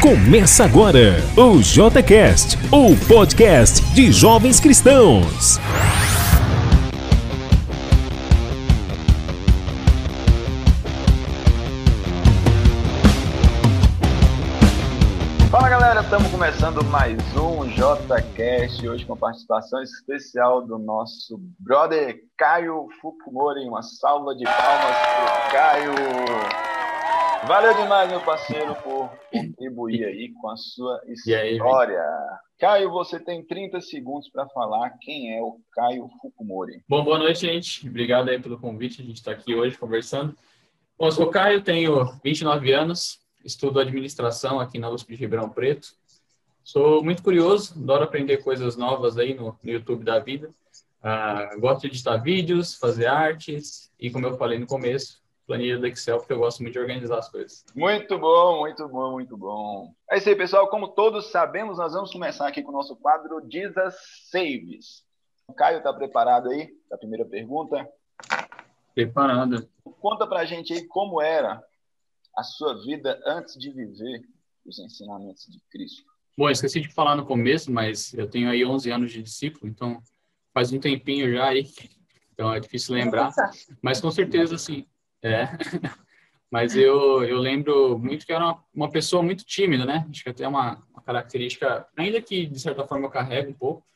Começa 0.00 0.64
agora 0.64 1.16
o 1.36 1.58
JCast, 1.60 2.56
o 2.70 2.94
podcast 3.08 3.82
de 3.94 4.12
jovens 4.12 4.60
cristãos. 4.60 5.58
Fala 15.50 15.68
galera, 15.68 16.00
estamos 16.02 16.30
começando 16.30 16.84
mais 16.84 17.18
um 17.36 17.66
JCast, 17.66 18.88
hoje 18.88 19.04
com 19.04 19.14
a 19.14 19.16
participação 19.16 19.82
especial 19.82 20.66
do 20.66 20.78
nosso 20.78 21.40
brother 21.58 22.20
Caio 22.38 22.86
Fukumori. 23.00 23.68
Uma 23.68 23.82
salva 23.82 24.34
de 24.34 24.44
palmas 24.44 24.96
pro 24.96 25.52
Caio. 25.52 26.81
Valeu 27.46 27.74
demais, 27.74 28.08
meu 28.08 28.20
parceiro, 28.20 28.72
por 28.76 29.10
contribuir 29.32 30.04
aí 30.04 30.32
com 30.40 30.48
a 30.48 30.56
sua 30.56 31.02
história. 31.08 32.00
Aí, 32.00 32.38
Caio, 32.58 32.90
você 32.90 33.18
tem 33.18 33.44
30 33.44 33.80
segundos 33.80 34.28
para 34.28 34.48
falar 34.48 34.90
quem 35.00 35.36
é 35.36 35.42
o 35.42 35.58
Caio 35.72 36.08
Fukumori. 36.20 36.84
Bom, 36.88 37.02
boa 37.02 37.18
noite, 37.18 37.40
gente. 37.40 37.88
Obrigado 37.88 38.28
aí 38.28 38.40
pelo 38.40 38.60
convite. 38.60 39.02
A 39.02 39.04
gente 39.04 39.16
está 39.16 39.32
aqui 39.32 39.56
hoje 39.56 39.76
conversando. 39.76 40.36
Bom, 40.96 41.06
eu 41.06 41.12
sou 41.12 41.26
o 41.26 41.30
Caio, 41.30 41.62
tenho 41.62 42.04
29 42.22 42.72
anos, 42.72 43.20
estudo 43.44 43.80
administração 43.80 44.60
aqui 44.60 44.78
na 44.78 44.88
USP 44.88 45.16
de 45.16 45.20
Ribeirão 45.20 45.48
Preto. 45.48 45.88
Sou 46.62 47.02
muito 47.02 47.24
curioso, 47.24 47.74
adoro 47.76 48.04
aprender 48.04 48.36
coisas 48.38 48.76
novas 48.76 49.18
aí 49.18 49.34
no, 49.34 49.58
no 49.60 49.70
YouTube 49.70 50.04
da 50.04 50.20
vida. 50.20 50.48
Uh, 51.02 51.60
gosto 51.60 51.80
de 51.80 51.88
editar 51.88 52.18
vídeos, 52.18 52.76
fazer 52.76 53.06
artes 53.06 53.90
e, 53.98 54.12
como 54.12 54.26
eu 54.26 54.38
falei 54.38 54.60
no 54.60 54.66
começo, 54.68 55.21
planilha 55.46 55.78
do 55.78 55.86
Excel, 55.86 56.18
porque 56.18 56.32
eu 56.32 56.38
gosto 56.38 56.60
muito 56.60 56.72
de 56.72 56.78
organizar 56.78 57.18
as 57.18 57.28
coisas. 57.28 57.64
Muito 57.74 58.18
bom, 58.18 58.60
muito 58.60 58.88
bom, 58.88 59.12
muito 59.12 59.36
bom. 59.36 59.94
É 60.10 60.18
isso 60.18 60.28
aí, 60.28 60.36
pessoal. 60.36 60.68
Como 60.68 60.88
todos 60.88 61.30
sabemos, 61.30 61.78
nós 61.78 61.92
vamos 61.92 62.12
começar 62.12 62.48
aqui 62.48 62.62
com 62.62 62.70
o 62.70 62.74
nosso 62.74 62.96
quadro 62.96 63.42
Jesus 63.50 63.94
Saves. 64.30 65.04
O 65.46 65.52
Caio 65.52 65.78
está 65.78 65.92
preparado 65.92 66.48
aí 66.50 66.68
para 66.88 66.96
a 66.96 66.98
primeira 66.98 67.24
pergunta? 67.24 67.88
Preparado. 68.94 69.68
Conta 70.00 70.26
para 70.26 70.40
a 70.40 70.44
gente 70.44 70.72
aí 70.72 70.86
como 70.86 71.20
era 71.20 71.62
a 72.36 72.42
sua 72.42 72.82
vida 72.82 73.20
antes 73.26 73.58
de 73.58 73.70
viver 73.70 74.22
os 74.64 74.78
ensinamentos 74.78 75.46
de 75.46 75.60
Cristo. 75.70 76.04
Bom, 76.36 76.48
esqueci 76.48 76.80
de 76.80 76.88
falar 76.88 77.14
no 77.14 77.26
começo, 77.26 77.70
mas 77.70 78.14
eu 78.14 78.28
tenho 78.28 78.48
aí 78.48 78.64
11 78.64 78.90
anos 78.90 79.12
de 79.12 79.22
discípulo, 79.22 79.68
então 79.68 80.02
faz 80.54 80.72
um 80.72 80.80
tempinho 80.80 81.30
já 81.30 81.48
aí, 81.48 81.66
então 82.32 82.52
é 82.52 82.60
difícil 82.60 82.94
lembrar. 82.94 83.30
Mas 83.82 84.00
com 84.00 84.10
certeza, 84.10 84.54
assim, 84.54 84.86
é. 85.22 85.48
Mas 86.50 86.76
eu, 86.76 87.24
eu 87.24 87.38
lembro 87.38 87.98
muito 87.98 88.26
que 88.26 88.32
era 88.32 88.44
uma, 88.44 88.64
uma 88.74 88.90
pessoa 88.90 89.22
muito 89.22 89.42
tímida, 89.42 89.86
né? 89.86 90.06
Acho 90.10 90.22
que 90.22 90.28
até 90.28 90.46
uma, 90.46 90.82
uma 90.92 91.02
característica, 91.02 91.86
ainda 91.96 92.20
que 92.20 92.44
de 92.44 92.60
certa 92.60 92.86
forma 92.86 93.06
eu 93.06 93.10
carrego 93.10 93.50
um 93.50 93.54
pouco, 93.54 93.86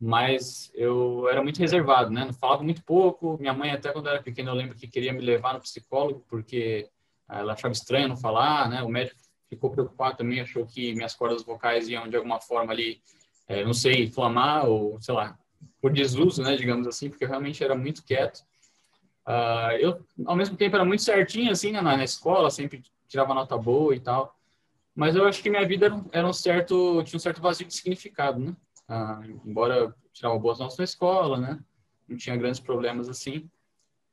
mas 0.00 0.72
eu 0.74 1.28
era 1.28 1.42
muito 1.42 1.58
reservado, 1.58 2.10
né? 2.10 2.24
Não 2.24 2.32
falava 2.32 2.62
muito 2.62 2.82
pouco. 2.82 3.36
Minha 3.38 3.52
mãe, 3.52 3.70
até 3.70 3.92
quando 3.92 4.06
eu 4.06 4.12
era 4.12 4.22
pequena, 4.22 4.50
eu 4.50 4.54
lembro 4.54 4.74
que 4.74 4.88
queria 4.88 5.12
me 5.12 5.20
levar 5.20 5.52
no 5.52 5.60
psicólogo, 5.60 6.24
porque 6.26 6.88
ela 7.28 7.52
achava 7.52 7.72
estranho 7.72 8.08
não 8.08 8.16
falar, 8.16 8.70
né? 8.70 8.82
O 8.82 8.88
médico 8.88 9.20
ficou 9.50 9.70
preocupado 9.70 10.16
também, 10.16 10.40
achou 10.40 10.64
que 10.64 10.94
minhas 10.94 11.14
cordas 11.14 11.42
vocais 11.42 11.86
iam 11.86 12.08
de 12.08 12.16
alguma 12.16 12.40
forma 12.40 12.72
ali, 12.72 13.02
é, 13.46 13.62
não 13.62 13.74
sei, 13.74 14.04
inflamar 14.04 14.66
ou, 14.66 14.98
sei 15.02 15.12
lá, 15.12 15.38
por 15.82 15.92
desuso, 15.92 16.42
né? 16.42 16.56
Digamos 16.56 16.86
assim, 16.86 17.10
porque 17.10 17.24
eu 17.24 17.28
realmente 17.28 17.62
era 17.62 17.74
muito 17.74 18.02
quieto. 18.02 18.40
Uh, 19.26 19.72
eu, 19.78 20.04
ao 20.26 20.36
mesmo 20.36 20.56
tempo, 20.56 20.76
era 20.76 20.84
muito 20.84 21.02
certinho, 21.02 21.52
assim, 21.52 21.72
né, 21.72 21.80
na, 21.80 21.96
na, 21.96 22.04
escola, 22.04 22.50
sempre 22.50 22.82
tirava 23.06 23.34
nota 23.34 23.56
boa 23.56 23.94
e 23.94 24.00
tal. 24.00 24.34
Mas 24.94 25.14
eu 25.14 25.26
acho 25.26 25.42
que 25.42 25.50
minha 25.50 25.66
vida 25.66 25.86
era 25.86 26.04
era 26.12 26.28
um 26.28 26.32
certo, 26.32 27.02
tinha 27.04 27.16
um 27.16 27.20
certo 27.20 27.40
vazio 27.40 27.66
de 27.66 27.74
significado, 27.74 28.38
né? 28.40 28.56
Uh, 28.88 29.40
embora 29.44 29.76
eu 29.76 29.94
tirava 30.12 30.38
boas 30.38 30.58
notas 30.58 30.76
na 30.76 30.84
escola, 30.84 31.38
né? 31.38 31.60
Não 32.08 32.16
tinha 32.16 32.36
grandes 32.36 32.60
problemas 32.60 33.08
assim. 33.08 33.48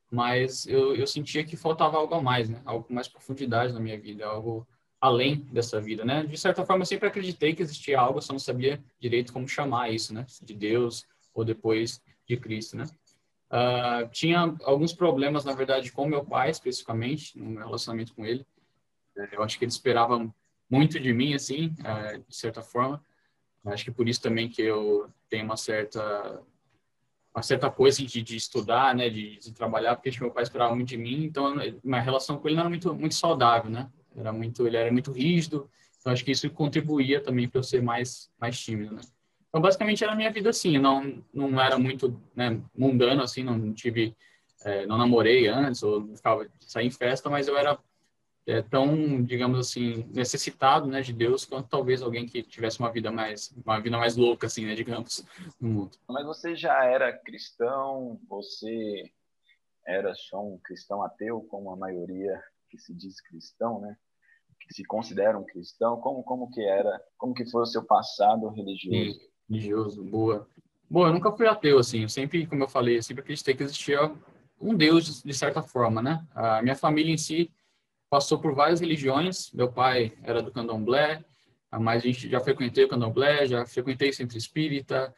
Mas 0.09 0.65
eu, 0.67 0.95
eu 0.95 1.05
sentia 1.05 1.43
que 1.43 1.57
faltava 1.57 1.97
algo 1.97 2.13
a 2.15 2.21
mais, 2.21 2.47
né? 2.49 2.61
Algo 2.63 2.85
com 2.85 2.93
mais 2.93 3.07
profundidade 3.07 3.73
na 3.73 3.79
minha 3.79 3.99
vida, 3.99 4.25
algo 4.25 4.67
além 5.01 5.39
dessa 5.51 5.81
vida, 5.81 6.05
né? 6.05 6.23
De 6.23 6.37
certa 6.37 6.65
forma, 6.65 6.83
eu 6.83 6.85
sempre 6.85 7.07
acreditei 7.07 7.53
que 7.53 7.61
existia 7.61 7.99
algo, 7.99 8.21
só 8.21 8.33
não 8.33 8.39
sabia 8.39 8.81
direito 8.99 9.33
como 9.33 9.47
chamar 9.47 9.91
isso, 9.91 10.13
né? 10.13 10.25
De 10.41 10.53
Deus 10.53 11.05
ou 11.33 11.43
depois 11.43 12.01
de 12.27 12.37
Cristo, 12.37 12.77
né? 12.77 12.85
Uh, 13.49 14.09
tinha 14.09 14.55
alguns 14.63 14.93
problemas, 14.93 15.45
na 15.45 15.53
verdade, 15.53 15.91
com 15.91 16.05
meu 16.05 16.23
pai, 16.23 16.49
especificamente, 16.49 17.37
no 17.37 17.49
meu 17.49 17.65
relacionamento 17.65 18.13
com 18.13 18.25
ele. 18.25 18.45
Eu 19.31 19.41
acho 19.41 19.57
que 19.57 19.65
ele 19.65 19.71
esperava 19.71 20.31
muito 20.69 20.99
de 20.99 21.13
mim, 21.13 21.33
assim, 21.33 21.75
uh, 21.79 22.23
de 22.27 22.35
certa 22.35 22.61
forma. 22.61 23.03
Acho 23.65 23.85
que 23.85 23.91
por 23.91 24.07
isso 24.07 24.21
também 24.21 24.49
que 24.49 24.61
eu 24.61 25.09
tenho 25.29 25.45
uma 25.45 25.57
certa 25.57 26.41
uma 27.33 27.43
certa 27.43 27.69
coisa 27.69 28.03
de, 28.03 28.23
de 28.23 28.35
estudar, 28.35 28.95
né, 28.95 29.11
de, 29.11 29.37
de, 29.37 29.53
trabalhar, 29.53 29.95
porque 29.95 30.09
meu 30.19 30.31
pai 30.31 30.41
esperava 30.41 30.73
muito 30.73 30.89
de 30.89 30.97
mim. 30.97 31.23
Então, 31.23 31.53
minha 31.83 32.01
relação 32.01 32.39
com 32.39 32.47
ele 32.47 32.55
não 32.55 32.61
era 32.61 32.69
muito 32.69 32.95
muito 32.95 33.13
saudável, 33.13 33.69
né? 33.69 33.91
Era 34.15 34.33
muito, 34.33 34.65
ele 34.65 34.75
era 34.75 34.91
muito 34.91 35.11
rígido. 35.11 35.69
Então, 35.99 36.11
acho 36.11 36.25
que 36.25 36.31
isso 36.31 36.49
contribuía 36.49 37.21
também 37.21 37.47
para 37.47 37.59
eu 37.59 37.63
ser 37.63 37.81
mais 37.83 38.31
mais 38.39 38.59
tímido, 38.59 38.95
né? 38.95 39.01
Então, 39.49 39.61
basicamente, 39.61 40.03
era 40.03 40.13
a 40.13 40.15
minha 40.15 40.31
vida 40.31 40.49
assim. 40.49 40.77
Não, 40.77 41.23
não 41.33 41.59
era 41.59 41.77
muito 41.77 42.21
né, 42.35 42.61
mundano, 42.75 43.21
assim. 43.21 43.43
Não 43.43 43.73
tive... 43.73 44.15
É, 44.65 44.85
não 44.87 44.97
namorei 44.97 45.47
antes, 45.47 45.83
ou 45.83 46.01
não 46.01 46.15
ficava 46.15 46.47
sair 46.59 46.87
em 46.87 46.91
festa, 46.91 47.29
mas 47.29 47.47
eu 47.47 47.55
era 47.55 47.77
é, 48.47 48.61
tão, 48.61 49.21
digamos 49.21 49.59
assim, 49.59 50.09
necessitado, 50.13 50.87
né, 50.87 51.01
de 51.01 51.11
Deus, 51.11 51.45
quanto 51.45 51.67
talvez 51.67 52.01
alguém 52.01 52.25
que 52.25 52.41
tivesse 52.41 52.79
uma 52.79 52.91
vida 52.91 53.11
mais, 53.11 53.53
uma 53.63 53.79
vida 53.79 53.97
mais 53.97 54.15
louca, 54.15 54.47
assim, 54.47 54.65
né, 54.65 54.73
digamos, 54.73 55.23
no 55.59 55.69
mundo. 55.69 55.97
Mas 56.07 56.25
você 56.25 56.55
já 56.55 56.85
era 56.85 57.11
cristão? 57.11 58.19
Você 58.29 59.11
era 59.85 60.15
só 60.15 60.41
um 60.41 60.57
cristão 60.57 61.03
ateu, 61.03 61.41
como 61.41 61.71
a 61.71 61.75
maioria 61.75 62.41
que 62.69 62.77
se 62.77 62.93
diz 62.93 63.19
cristão, 63.21 63.81
né? 63.81 63.97
Que 64.59 64.73
se 64.73 64.83
considera 64.83 65.37
um 65.37 65.45
cristão? 65.45 65.99
Como, 66.01 66.23
como 66.23 66.49
que 66.49 66.61
era? 66.61 67.01
Como 67.17 67.33
que 67.33 67.49
foi 67.49 67.61
o 67.61 67.65
seu 67.65 67.85
passado 67.85 68.49
religioso? 68.49 69.13
Sim 69.13 69.27
religioso, 69.49 70.03
boa. 70.03 70.47
Bom, 70.89 71.07
eu 71.07 71.13
nunca 71.13 71.31
fui 71.31 71.47
ateu, 71.47 71.79
assim, 71.79 72.03
eu 72.03 72.09
sempre, 72.09 72.45
como 72.47 72.63
eu 72.63 72.67
falei, 72.67 72.97
eu 72.97 73.03
sempre 73.03 73.21
acreditei 73.21 73.53
que 73.53 73.63
existia 73.63 74.11
um 74.59 74.75
Deus, 74.75 75.21
de 75.21 75.33
certa 75.33 75.61
forma, 75.61 76.01
né? 76.01 76.25
A 76.33 76.61
minha 76.61 76.75
família 76.75 77.13
em 77.13 77.17
si 77.17 77.51
passou 78.09 78.39
por 78.39 78.55
várias 78.55 78.79
religiões, 78.79 79.51
meu 79.51 79.71
pai 79.71 80.13
era 80.23 80.41
do 80.41 80.51
candomblé, 80.51 81.23
mas 81.71 82.03
a 82.03 82.07
gente 82.07 82.29
já 82.29 82.39
frequentei 82.39 82.85
o 82.85 82.87
candomblé, 82.87 83.45
já 83.45 83.65
frequentei 83.65 84.13
centro 84.13 84.37
espírita, 84.37 85.13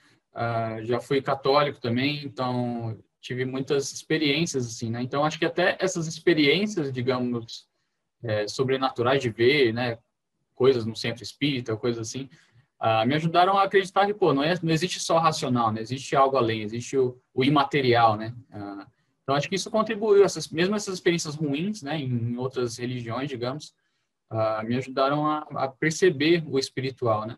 já 0.83 0.99
fui 0.99 1.21
católico 1.21 1.79
também, 1.79 2.23
então 2.25 2.97
tive 3.21 3.45
muitas 3.45 3.91
experiências, 3.91 4.65
assim, 4.65 4.89
né? 4.89 5.01
Então, 5.01 5.23
acho 5.23 5.37
que 5.37 5.45
até 5.45 5.77
essas 5.79 6.07
experiências, 6.07 6.91
digamos, 6.91 7.67
é, 8.23 8.47
sobrenaturais 8.47 9.21
de 9.21 9.29
ver, 9.29 9.73
né? 9.73 9.97
Coisas 10.55 10.85
no 10.85 10.95
centro 10.95 11.23
espírita, 11.23 11.75
coisas 11.75 12.07
assim, 12.07 12.29
uh, 12.81 13.05
me 13.05 13.15
ajudaram 13.15 13.57
a 13.57 13.63
acreditar 13.63 14.05
que, 14.05 14.13
pô, 14.13 14.33
não, 14.33 14.43
é, 14.43 14.57
não 14.61 14.71
existe 14.71 14.99
só 14.99 15.17
racional, 15.17 15.71
né? 15.71 15.81
Existe 15.81 16.15
algo 16.15 16.37
além, 16.37 16.61
existe 16.61 16.97
o, 16.97 17.19
o 17.33 17.43
imaterial, 17.43 18.15
né? 18.15 18.33
Uh, 18.49 18.85
então, 19.29 19.35
acho 19.35 19.47
que 19.47 19.55
isso 19.55 19.69
contribuiu, 19.69 20.23
essas, 20.23 20.49
mesmo 20.49 20.75
essas 20.75 20.95
experiências 20.95 21.35
ruins, 21.35 21.83
né, 21.83 21.99
em 21.99 22.35
outras 22.35 22.79
religiões, 22.79 23.29
digamos, 23.29 23.75
uh, 24.31 24.65
me 24.65 24.75
ajudaram 24.75 25.23
a, 25.27 25.45
a, 25.51 25.67
perceber 25.67 26.43
o 26.47 26.57
espiritual, 26.57 27.27
né? 27.27 27.37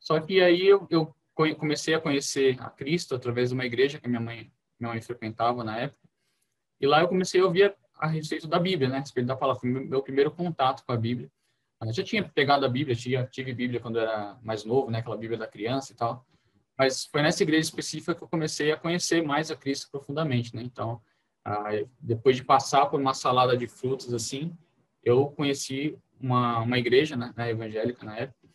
Só 0.00 0.18
que 0.18 0.40
aí 0.40 0.66
eu, 0.66 0.86
eu, 0.88 1.14
comecei 1.34 1.92
a 1.92 2.00
conhecer 2.00 2.56
a 2.58 2.70
Cristo 2.70 3.14
através 3.14 3.50
de 3.50 3.54
uma 3.54 3.66
igreja 3.66 4.00
que 4.00 4.08
minha 4.08 4.20
mãe, 4.20 4.50
minha 4.80 4.92
mãe 4.92 5.02
frequentava 5.02 5.62
na 5.62 5.76
época, 5.76 6.08
e 6.80 6.86
lá 6.86 7.02
eu 7.02 7.08
comecei 7.08 7.38
a 7.42 7.44
ouvir 7.44 7.64
a, 7.98 8.06
a 8.06 8.06
respeito 8.06 8.48
da 8.48 8.58
Bíblia, 8.58 8.88
né, 8.88 8.96
a 8.96 9.00
respeito 9.00 9.26
da 9.26 9.36
palavra, 9.36 9.60
foi 9.60 9.68
meu 9.68 10.02
primeiro 10.02 10.30
contato 10.30 10.86
com 10.86 10.92
a 10.92 10.96
Bíblia. 10.96 11.30
Eu 11.86 11.92
já 11.92 12.02
tinha 12.02 12.22
pegado 12.28 12.64
a 12.64 12.68
Bíblia, 12.68 12.96
tinha, 12.96 13.26
tive 13.26 13.52
Bíblia 13.52 13.80
quando 13.80 13.98
era 13.98 14.38
mais 14.42 14.64
novo, 14.64 14.90
né, 14.90 14.98
aquela 14.98 15.16
Bíblia 15.16 15.38
da 15.38 15.46
criança 15.46 15.92
e 15.92 15.96
tal. 15.96 16.26
Mas 16.76 17.04
foi 17.06 17.22
nessa 17.22 17.42
igreja 17.42 17.68
específica 17.68 18.14
que 18.14 18.22
eu 18.22 18.28
comecei 18.28 18.72
a 18.72 18.76
conhecer 18.76 19.22
mais 19.22 19.50
a 19.50 19.56
Cristo 19.56 19.90
profundamente, 19.90 20.54
né? 20.56 20.62
Então, 20.62 21.00
depois 22.00 22.36
de 22.36 22.44
passar 22.44 22.86
por 22.86 23.00
uma 23.00 23.14
salada 23.14 23.56
de 23.56 23.66
frutos 23.66 24.12
assim, 24.12 24.56
eu 25.04 25.26
conheci 25.28 25.96
uma, 26.20 26.60
uma 26.60 26.78
igreja, 26.78 27.16
né, 27.16 27.32
evangélica 27.50 28.04
na 28.04 28.16
época, 28.16 28.48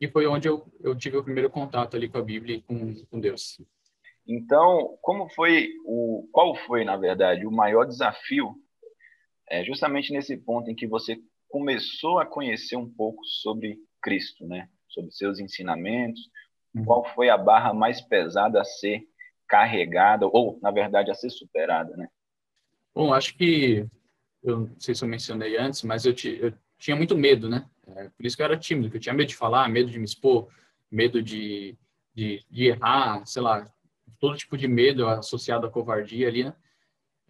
e 0.00 0.08
foi 0.08 0.26
onde 0.26 0.48
eu, 0.48 0.66
eu 0.80 0.94
tive 0.94 1.16
o 1.16 1.24
primeiro 1.24 1.50
contato 1.50 1.96
ali 1.96 2.08
com 2.08 2.18
a 2.18 2.22
Bíblia 2.22 2.56
e 2.56 2.62
com, 2.62 2.94
com 3.06 3.20
Deus. 3.20 3.60
Então, 4.26 4.98
como 5.02 5.28
foi 5.30 5.70
o 5.84 6.28
qual 6.30 6.54
foi, 6.54 6.84
na 6.84 6.96
verdade, 6.96 7.46
o 7.46 7.50
maior 7.50 7.84
desafio 7.84 8.54
é 9.48 9.64
justamente 9.64 10.12
nesse 10.12 10.36
ponto 10.36 10.70
em 10.70 10.74
que 10.74 10.86
você 10.86 11.20
começou 11.50 12.18
a 12.18 12.26
conhecer 12.26 12.76
um 12.76 12.88
pouco 12.88 13.24
sobre 13.24 13.78
Cristo, 14.00 14.46
né? 14.46 14.68
Sobre 14.88 15.10
seus 15.10 15.38
ensinamentos. 15.38 16.30
Uhum. 16.74 16.84
Qual 16.84 17.04
foi 17.14 17.28
a 17.28 17.36
barra 17.36 17.74
mais 17.74 18.00
pesada 18.00 18.60
a 18.60 18.64
ser 18.64 19.02
carregada 19.46 20.26
ou, 20.26 20.58
na 20.62 20.70
verdade, 20.70 21.10
a 21.10 21.14
ser 21.14 21.28
superada, 21.28 21.96
né? 21.96 22.08
Bom, 22.94 23.12
acho 23.12 23.36
que 23.36 23.86
eu 24.42 24.60
não 24.60 24.80
sei 24.80 24.94
se 24.94 25.04
eu 25.04 25.08
mencionei 25.08 25.56
antes, 25.58 25.82
mas 25.82 26.06
eu, 26.06 26.14
eu 26.40 26.52
tinha 26.78 26.96
muito 26.96 27.16
medo, 27.16 27.48
né? 27.48 27.68
É, 27.88 28.08
por 28.08 28.24
isso 28.24 28.36
que 28.36 28.42
eu 28.42 28.46
era 28.46 28.56
tímido, 28.56 28.88
que 28.88 28.96
eu 28.96 29.00
tinha 29.00 29.14
medo 29.14 29.28
de 29.28 29.36
falar, 29.36 29.68
medo 29.68 29.90
de 29.90 29.98
me 29.98 30.04
expor, 30.04 30.48
medo 30.90 31.22
de, 31.22 31.76
de, 32.14 32.44
de 32.48 32.66
errar, 32.66 33.26
sei 33.26 33.42
lá, 33.42 33.70
todo 34.18 34.36
tipo 34.36 34.56
de 34.56 34.68
medo 34.68 35.06
associado 35.08 35.66
à 35.66 35.70
covardia 35.70 36.28
ali, 36.28 36.44
né? 36.44 36.54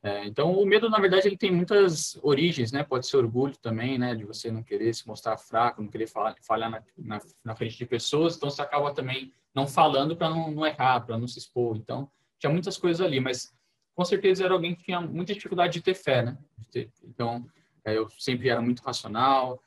É, 0.02 0.24
então, 0.24 0.52
o 0.52 0.64
medo, 0.64 0.88
na 0.88 0.98
verdade, 0.98 1.28
ele 1.28 1.36
tem 1.36 1.52
muitas 1.52 2.18
origens, 2.22 2.72
né? 2.72 2.82
Pode 2.82 3.06
ser 3.06 3.18
orgulho 3.18 3.54
também, 3.58 3.98
né? 3.98 4.14
De 4.14 4.24
você 4.24 4.50
não 4.50 4.62
querer 4.62 4.94
se 4.94 5.06
mostrar 5.06 5.36
fraco, 5.36 5.82
não 5.82 5.90
querer 5.90 6.06
falar, 6.06 6.34
falhar 6.40 6.70
na, 6.70 6.82
na, 6.96 7.20
na 7.44 7.54
frente 7.54 7.76
de 7.76 7.84
pessoas. 7.84 8.36
Então, 8.36 8.48
você 8.48 8.62
acaba 8.62 8.94
também 8.94 9.30
não 9.54 9.66
falando 9.66 10.16
para 10.16 10.30
não, 10.30 10.50
não, 10.50 10.66
errar, 10.66 11.00
para 11.00 11.18
não 11.18 11.28
se 11.28 11.38
expor. 11.38 11.76
Então, 11.76 12.10
tinha 12.38 12.50
muitas 12.50 12.78
coisas 12.78 13.04
ali, 13.04 13.20
mas 13.20 13.54
com 13.94 14.04
certeza 14.04 14.44
era 14.44 14.54
alguém 14.54 14.74
que 14.74 14.84
tinha 14.84 15.02
muita 15.02 15.34
dificuldade 15.34 15.74
de 15.74 15.82
ter 15.82 15.94
fé, 15.94 16.22
né? 16.22 16.38
Ter, 16.70 16.90
então, 17.04 17.46
é, 17.84 17.98
eu 17.98 18.08
sempre 18.18 18.48
era 18.48 18.62
muito 18.62 18.80
racional. 18.80 19.62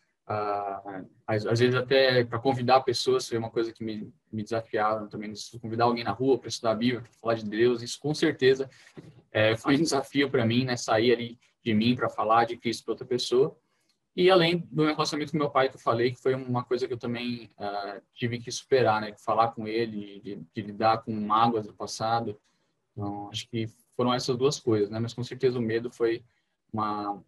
Às, 1.28 1.46
às, 1.46 1.60
vezes, 1.60 1.76
até 1.76 2.24
para 2.24 2.40
convidar 2.40 2.82
pessoas 2.82 3.28
foi 3.28 3.38
uma 3.38 3.52
coisa 3.52 3.72
que 3.72 3.84
me, 3.84 4.12
me 4.32 4.42
desafiava 4.42 5.06
também. 5.08 5.32
Convidar 5.62 5.84
alguém 5.84 6.04
na 6.04 6.12
rua 6.12 6.40
para 6.40 6.48
estudar 6.48 6.72
a 6.72 6.76
Bíblia, 6.76 7.02
para 7.02 7.12
falar 7.22 7.36
de 7.36 7.46
Deus, 7.46 7.84
isso 7.84 8.00
com 8.00 8.16
certeza 8.16 8.68
é, 9.34 9.58
foi 9.58 9.76
um 9.76 9.82
desafio 9.82 10.30
para 10.30 10.46
mim, 10.46 10.64
né? 10.64 10.78
Sair 10.78 11.12
ali 11.12 11.40
de 11.64 11.74
mim 11.74 11.96
para 11.96 12.08
falar 12.08 12.46
de 12.46 12.56
Cristo 12.56 12.86
para 12.86 12.92
outra 12.92 13.06
pessoa. 13.06 13.58
E 14.16 14.30
além 14.30 14.60
do 14.60 14.84
meu 14.84 14.94
relacionamento 14.94 15.32
com 15.32 15.40
meu 15.40 15.50
pai, 15.50 15.70
que 15.70 15.76
eu 15.76 15.80
falei, 15.80 16.12
que 16.12 16.22
foi 16.22 16.36
uma 16.36 16.64
coisa 16.64 16.88
que 16.88 16.94
eu 16.94 17.00
também 17.00 17.50
uh, 17.58 18.00
tive 18.14 18.38
que 18.38 18.52
superar, 18.52 19.02
né? 19.02 19.16
Falar 19.18 19.48
com 19.54 19.68
ele, 19.68 20.20
de, 20.20 20.36
de, 20.54 20.62
lidar 20.62 21.00
com 21.00 21.12
mágoas 21.12 21.66
do 21.66 21.74
passado. 21.74 22.40
Então, 22.92 23.28
acho 23.32 23.50
que 23.50 23.68
foram 23.98 24.14
essas 24.14 24.38
duas 24.38 24.60
coisas, 24.60 24.92
né? 24.92 25.00
Mas 25.00 25.16
com 25.16 25.24
certeza 25.24 25.58
o 25.58 25.62
medo 25.62 25.90
foi 25.90 26.24
uma, 26.72 27.20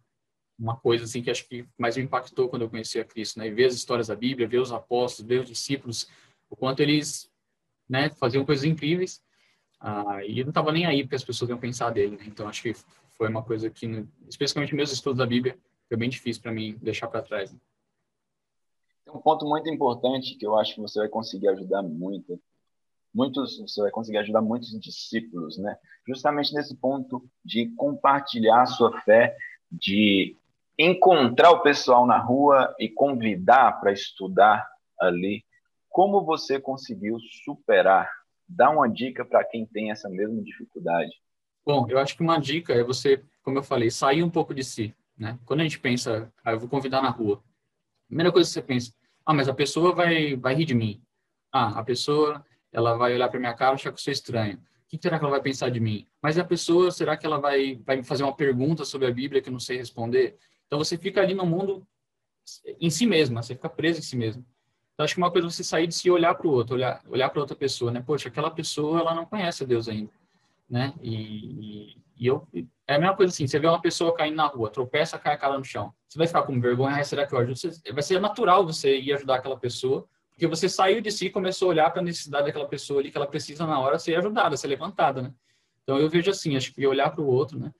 uma 0.56 0.76
coisa 0.76 1.04
assim 1.04 1.22
que 1.22 1.30
acho 1.30 1.48
que 1.48 1.66
mais 1.76 1.96
me 1.96 2.04
impactou 2.04 2.48
quando 2.48 2.62
eu 2.62 2.70
conheci 2.70 3.00
a 3.00 3.04
Cristo, 3.04 3.40
né? 3.40 3.48
E 3.48 3.50
ver 3.50 3.64
as 3.64 3.74
histórias 3.74 4.06
da 4.06 4.14
Bíblia, 4.14 4.46
ver 4.46 4.60
os 4.60 4.70
apóstolos, 4.70 5.28
ver 5.28 5.40
os 5.40 5.48
discípulos, 5.48 6.08
o 6.48 6.54
quanto 6.54 6.78
eles, 6.78 7.28
né, 7.88 8.10
faziam 8.10 8.44
coisas 8.44 8.64
incríveis 8.64 9.25
ah, 9.80 10.24
e 10.24 10.42
não 10.42 10.50
estava 10.50 10.72
nem 10.72 10.86
aí 10.86 11.02
porque 11.02 11.16
as 11.16 11.24
pessoas 11.24 11.50
iam 11.50 11.58
pensar 11.58 11.90
dele. 11.90 12.16
Né? 12.16 12.24
Então, 12.26 12.48
acho 12.48 12.62
que 12.62 12.74
foi 13.16 13.28
uma 13.28 13.42
coisa 13.42 13.70
que, 13.70 14.06
especialmente 14.28 14.74
meus 14.74 14.92
estudos 14.92 15.18
da 15.18 15.26
Bíblia, 15.26 15.58
foi 15.88 15.96
bem 15.96 16.08
difícil 16.08 16.42
para 16.42 16.52
mim 16.52 16.76
deixar 16.80 17.08
para 17.08 17.22
trás. 17.22 17.52
Né? 17.52 17.58
Um 19.12 19.20
ponto 19.20 19.46
muito 19.46 19.68
importante 19.70 20.34
que 20.34 20.46
eu 20.46 20.58
acho 20.58 20.74
que 20.74 20.80
você 20.80 20.98
vai 20.98 21.08
conseguir 21.08 21.48
ajudar 21.48 21.82
muito. 21.82 22.40
Muitos, 23.14 23.58
você 23.58 23.80
vai 23.80 23.90
conseguir 23.90 24.18
ajudar 24.18 24.42
muitos 24.42 24.78
discípulos, 24.78 25.56
né? 25.56 25.78
Justamente 26.06 26.52
nesse 26.52 26.76
ponto 26.76 27.24
de 27.42 27.68
compartilhar 27.76 28.62
a 28.62 28.66
sua 28.66 29.00
fé, 29.00 29.34
de 29.70 30.36
encontrar 30.78 31.50
o 31.52 31.62
pessoal 31.62 32.04
na 32.04 32.18
rua 32.18 32.74
e 32.78 32.90
convidar 32.90 33.80
para 33.80 33.92
estudar 33.92 34.68
ali. 35.00 35.44
Como 35.88 36.22
você 36.24 36.60
conseguiu 36.60 37.18
superar 37.44 38.10
dá 38.48 38.70
uma 38.70 38.88
dica 38.88 39.24
para 39.24 39.44
quem 39.44 39.66
tem 39.66 39.90
essa 39.90 40.08
mesma 40.08 40.42
dificuldade? 40.42 41.10
Bom, 41.64 41.86
eu 41.88 41.98
acho 41.98 42.16
que 42.16 42.22
uma 42.22 42.38
dica 42.38 42.72
é 42.72 42.84
você, 42.84 43.22
como 43.42 43.58
eu 43.58 43.62
falei, 43.62 43.90
sair 43.90 44.22
um 44.22 44.30
pouco 44.30 44.54
de 44.54 44.62
si, 44.62 44.94
né? 45.16 45.38
Quando 45.44 45.60
a 45.60 45.62
gente 45.64 45.80
pensa, 45.80 46.32
ah, 46.44 46.52
eu 46.52 46.60
vou 46.60 46.68
convidar 46.68 47.02
na 47.02 47.10
rua, 47.10 47.36
a 47.36 48.06
primeira 48.06 48.30
coisa 48.30 48.48
que 48.48 48.54
você 48.54 48.62
pensa, 48.62 48.92
ah, 49.24 49.34
mas 49.34 49.48
a 49.48 49.54
pessoa 49.54 49.92
vai, 49.92 50.36
vai 50.36 50.54
rir 50.54 50.64
de 50.64 50.74
mim. 50.74 51.02
Ah, 51.52 51.80
a 51.80 51.84
pessoa, 51.84 52.44
ela 52.72 52.96
vai 52.96 53.14
olhar 53.14 53.28
para 53.28 53.40
minha 53.40 53.54
cara 53.54 53.72
e 53.72 53.74
achar 53.74 53.90
que 53.90 53.98
eu 53.98 54.02
sou 54.02 54.12
estranho. 54.12 54.56
O 54.58 54.88
que 54.88 54.98
será 55.02 55.18
que 55.18 55.24
ela 55.24 55.32
vai 55.32 55.42
pensar 55.42 55.68
de 55.68 55.80
mim? 55.80 56.06
Mas 56.22 56.38
a 56.38 56.44
pessoa, 56.44 56.92
será 56.92 57.16
que 57.16 57.26
ela 57.26 57.40
vai, 57.40 57.76
vai 57.84 57.96
me 57.96 58.04
fazer 58.04 58.22
uma 58.22 58.36
pergunta 58.36 58.84
sobre 58.84 59.08
a 59.08 59.10
Bíblia 59.10 59.42
que 59.42 59.48
eu 59.48 59.52
não 59.52 59.58
sei 59.58 59.76
responder? 59.76 60.38
Então 60.66 60.78
você 60.78 60.96
fica 60.96 61.20
ali 61.20 61.34
no 61.34 61.44
mundo 61.44 61.84
em 62.80 62.88
si 62.90 63.06
mesma, 63.06 63.42
você 63.42 63.56
fica 63.56 63.68
preso 63.68 63.98
em 63.98 64.02
si 64.02 64.16
mesmo. 64.16 64.46
Então, 64.96 65.04
acho 65.04 65.14
que 65.14 65.20
uma 65.20 65.30
coisa 65.30 65.46
é 65.46 65.50
você 65.50 65.62
sair 65.62 65.86
de 65.86 65.94
si 65.94 66.08
e 66.08 66.10
olhar 66.10 66.34
para 66.34 66.46
o 66.46 66.50
outro, 66.50 66.74
olhar, 66.74 67.02
olhar 67.06 67.28
para 67.28 67.40
outra 67.40 67.54
pessoa, 67.54 67.90
né? 67.92 68.02
Poxa, 68.04 68.30
aquela 68.30 68.50
pessoa, 68.50 68.98
ela 68.98 69.14
não 69.14 69.26
conhece 69.26 69.62
a 69.62 69.66
Deus 69.66 69.88
ainda, 69.88 70.10
né? 70.70 70.94
E, 71.02 71.98
e, 72.16 72.26
eu... 72.26 72.48
É 72.88 72.94
a 72.94 72.98
mesma 72.98 73.14
coisa 73.14 73.30
assim, 73.30 73.46
você 73.46 73.58
vê 73.58 73.66
uma 73.66 73.80
pessoa 73.80 74.14
caindo 74.14 74.36
na 74.36 74.46
rua, 74.46 74.70
tropeça, 74.70 75.18
cai 75.18 75.34
a 75.34 75.36
cara 75.36 75.58
no 75.58 75.64
chão. 75.64 75.92
Você 76.08 76.16
vai 76.16 76.26
ficar 76.26 76.44
com 76.44 76.58
vergonha, 76.58 77.04
será 77.04 77.26
que 77.26 77.34
eu 77.34 77.38
ajudo? 77.38 77.58
Você, 77.58 77.92
vai 77.92 78.02
ser 78.02 78.18
natural 78.18 78.64
você 78.64 78.96
ir 78.98 79.12
ajudar 79.12 79.34
aquela 79.34 79.58
pessoa, 79.58 80.08
porque 80.30 80.46
você 80.46 80.66
saiu 80.66 81.02
de 81.02 81.10
si 81.10 81.26
e 81.26 81.30
começou 81.30 81.66
a 81.66 81.70
olhar 81.72 81.90
para 81.90 82.00
a 82.00 82.04
necessidade 82.04 82.46
daquela 82.46 82.66
pessoa 82.66 83.00
ali, 83.00 83.10
que 83.10 83.18
ela 83.18 83.26
precisa 83.26 83.66
na 83.66 83.78
hora 83.78 83.98
ser 83.98 84.14
ajudada, 84.16 84.56
ser 84.56 84.68
levantada, 84.68 85.20
né? 85.20 85.34
Então, 85.82 85.98
eu 85.98 86.08
vejo 86.08 86.30
assim, 86.30 86.56
acho 86.56 86.72
que 86.72 86.86
olhar 86.86 87.10
para 87.10 87.20
o 87.20 87.26
outro, 87.26 87.58
né? 87.58 87.70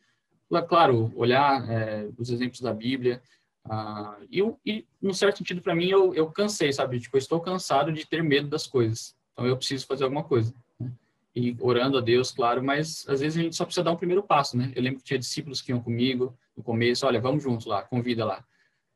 Claro, 0.68 1.10
olhar 1.16 1.66
é, 1.70 2.08
os 2.18 2.28
exemplos 2.28 2.60
da 2.60 2.74
Bíblia, 2.74 3.22
ah, 3.68 4.18
e, 4.30 4.86
num 5.00 5.12
certo 5.12 5.38
sentido, 5.38 5.60
para 5.60 5.74
mim, 5.74 5.88
eu, 5.88 6.14
eu 6.14 6.30
cansei, 6.30 6.72
sabe? 6.72 7.00
Tipo, 7.00 7.16
eu 7.16 7.18
estou 7.18 7.40
cansado 7.40 7.92
de 7.92 8.06
ter 8.06 8.22
medo 8.22 8.48
das 8.48 8.66
coisas. 8.66 9.16
Então, 9.32 9.46
eu 9.46 9.56
preciso 9.56 9.86
fazer 9.86 10.04
alguma 10.04 10.24
coisa. 10.24 10.54
Né? 10.78 10.92
E 11.34 11.56
orando 11.60 11.98
a 11.98 12.00
Deus, 12.00 12.30
claro, 12.30 12.62
mas 12.62 13.04
às 13.08 13.20
vezes 13.20 13.38
a 13.38 13.42
gente 13.42 13.56
só 13.56 13.64
precisa 13.64 13.84
dar 13.84 13.92
um 13.92 13.96
primeiro 13.96 14.22
passo, 14.22 14.56
né? 14.56 14.72
Eu 14.74 14.82
lembro 14.82 15.00
que 15.00 15.04
tinha 15.04 15.18
discípulos 15.18 15.60
que 15.60 15.72
iam 15.72 15.80
comigo 15.80 16.36
no 16.56 16.62
começo, 16.62 17.06
olha, 17.06 17.20
vamos 17.20 17.42
juntos 17.42 17.66
lá, 17.66 17.82
convida 17.82 18.24
lá. 18.24 18.44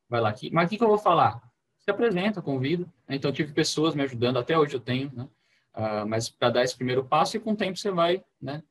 Vai 0.08 0.20
lá. 0.20 0.30
Aqui. 0.30 0.50
Mas 0.50 0.66
o 0.66 0.70
que, 0.70 0.78
que 0.78 0.84
eu 0.84 0.88
vou 0.88 0.98
falar? 0.98 1.40
Se 1.78 1.90
apresenta, 1.90 2.40
convida. 2.40 2.86
Então, 3.08 3.32
tive 3.32 3.52
pessoas 3.52 3.94
me 3.94 4.02
ajudando, 4.02 4.38
até 4.38 4.58
hoje 4.58 4.74
eu 4.74 4.80
tenho, 4.80 5.10
né? 5.12 5.28
Ah, 5.72 6.04
mas 6.06 6.28
para 6.28 6.50
dar 6.50 6.64
esse 6.64 6.76
primeiro 6.76 7.04
passo 7.04 7.36
e 7.36 7.40
com 7.40 7.52
o 7.52 7.56
tempo 7.56 7.78
você 7.78 7.90
vai, 7.90 8.24
né? 8.40 8.62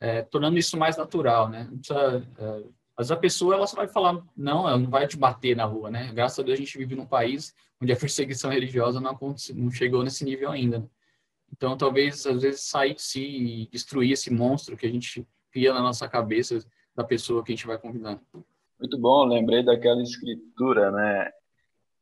É, 0.00 0.22
tornando 0.22 0.58
isso 0.58 0.76
mais 0.76 0.96
natural, 0.96 1.48
né? 1.48 1.68
Não 1.70 1.78
precisa... 1.78 2.26
É, 2.38 2.83
mas 2.96 3.10
a 3.10 3.16
pessoa, 3.16 3.54
ela 3.54 3.66
só 3.66 3.76
vai 3.76 3.88
falar, 3.88 4.24
não, 4.36 4.68
ela 4.68 4.78
não 4.78 4.88
vai 4.88 5.06
te 5.06 5.16
bater 5.16 5.56
na 5.56 5.64
rua, 5.64 5.90
né? 5.90 6.12
Graças 6.12 6.38
a 6.38 6.42
Deus 6.42 6.58
a 6.58 6.62
gente 6.62 6.78
vive 6.78 6.94
num 6.94 7.06
país 7.06 7.54
onde 7.80 7.92
a 7.92 7.96
perseguição 7.98 8.50
religiosa 8.50 9.00
não, 9.00 9.18
não 9.54 9.70
chegou 9.70 10.04
nesse 10.04 10.24
nível 10.24 10.50
ainda. 10.50 10.78
Né? 10.78 10.86
Então, 11.52 11.76
talvez, 11.76 12.24
às 12.26 12.42
vezes, 12.42 12.62
sair 12.62 12.94
de 12.94 13.02
si 13.02 13.24
e 13.24 13.68
destruir 13.70 14.12
esse 14.12 14.32
monstro 14.32 14.76
que 14.76 14.86
a 14.86 14.90
gente 14.90 15.26
cria 15.50 15.72
na 15.72 15.80
nossa 15.80 16.08
cabeça 16.08 16.58
da 16.94 17.04
pessoa 17.04 17.42
que 17.44 17.52
a 17.52 17.54
gente 17.56 17.66
vai 17.66 17.78
convidar. 17.78 18.20
Muito 18.78 18.98
bom, 18.98 19.24
lembrei 19.24 19.64
daquela 19.64 20.02
escritura, 20.02 20.90
né? 20.90 21.30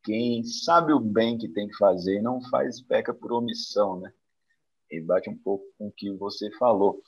Quem 0.03 0.43
sabe 0.43 0.91
o 0.91 0.99
bem 0.99 1.37
que 1.37 1.47
tem 1.47 1.67
que 1.67 1.77
fazer 1.77 2.21
não 2.21 2.41
faz 2.49 2.81
peca 2.81 3.13
por 3.13 3.31
omissão, 3.31 3.99
né? 3.99 4.11
E 4.91 4.99
bate 4.99 5.29
um 5.29 5.37
pouco 5.37 5.65
com 5.77 5.87
o 5.87 5.91
que 5.91 6.11
você 6.11 6.51
falou. 6.57 7.01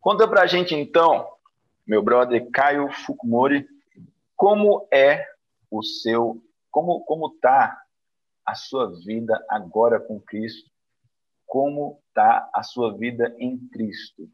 Conta 0.00 0.26
pra 0.26 0.46
gente, 0.46 0.74
então, 0.74 1.26
meu 1.86 2.02
brother 2.02 2.48
Caio 2.50 2.90
Fukumori, 2.90 3.66
como 4.36 4.86
é 4.92 5.26
o 5.70 5.82
seu, 5.82 6.42
como 6.70 7.00
como 7.04 7.30
tá 7.40 7.80
a 8.44 8.54
sua 8.54 8.98
vida 9.04 9.44
agora 9.48 10.00
com 10.00 10.20
Cristo? 10.20 10.70
Como 11.46 12.00
tá 12.14 12.48
a 12.54 12.62
sua 12.62 12.96
vida 12.96 13.34
em 13.38 13.58
Cristo? 13.68 14.28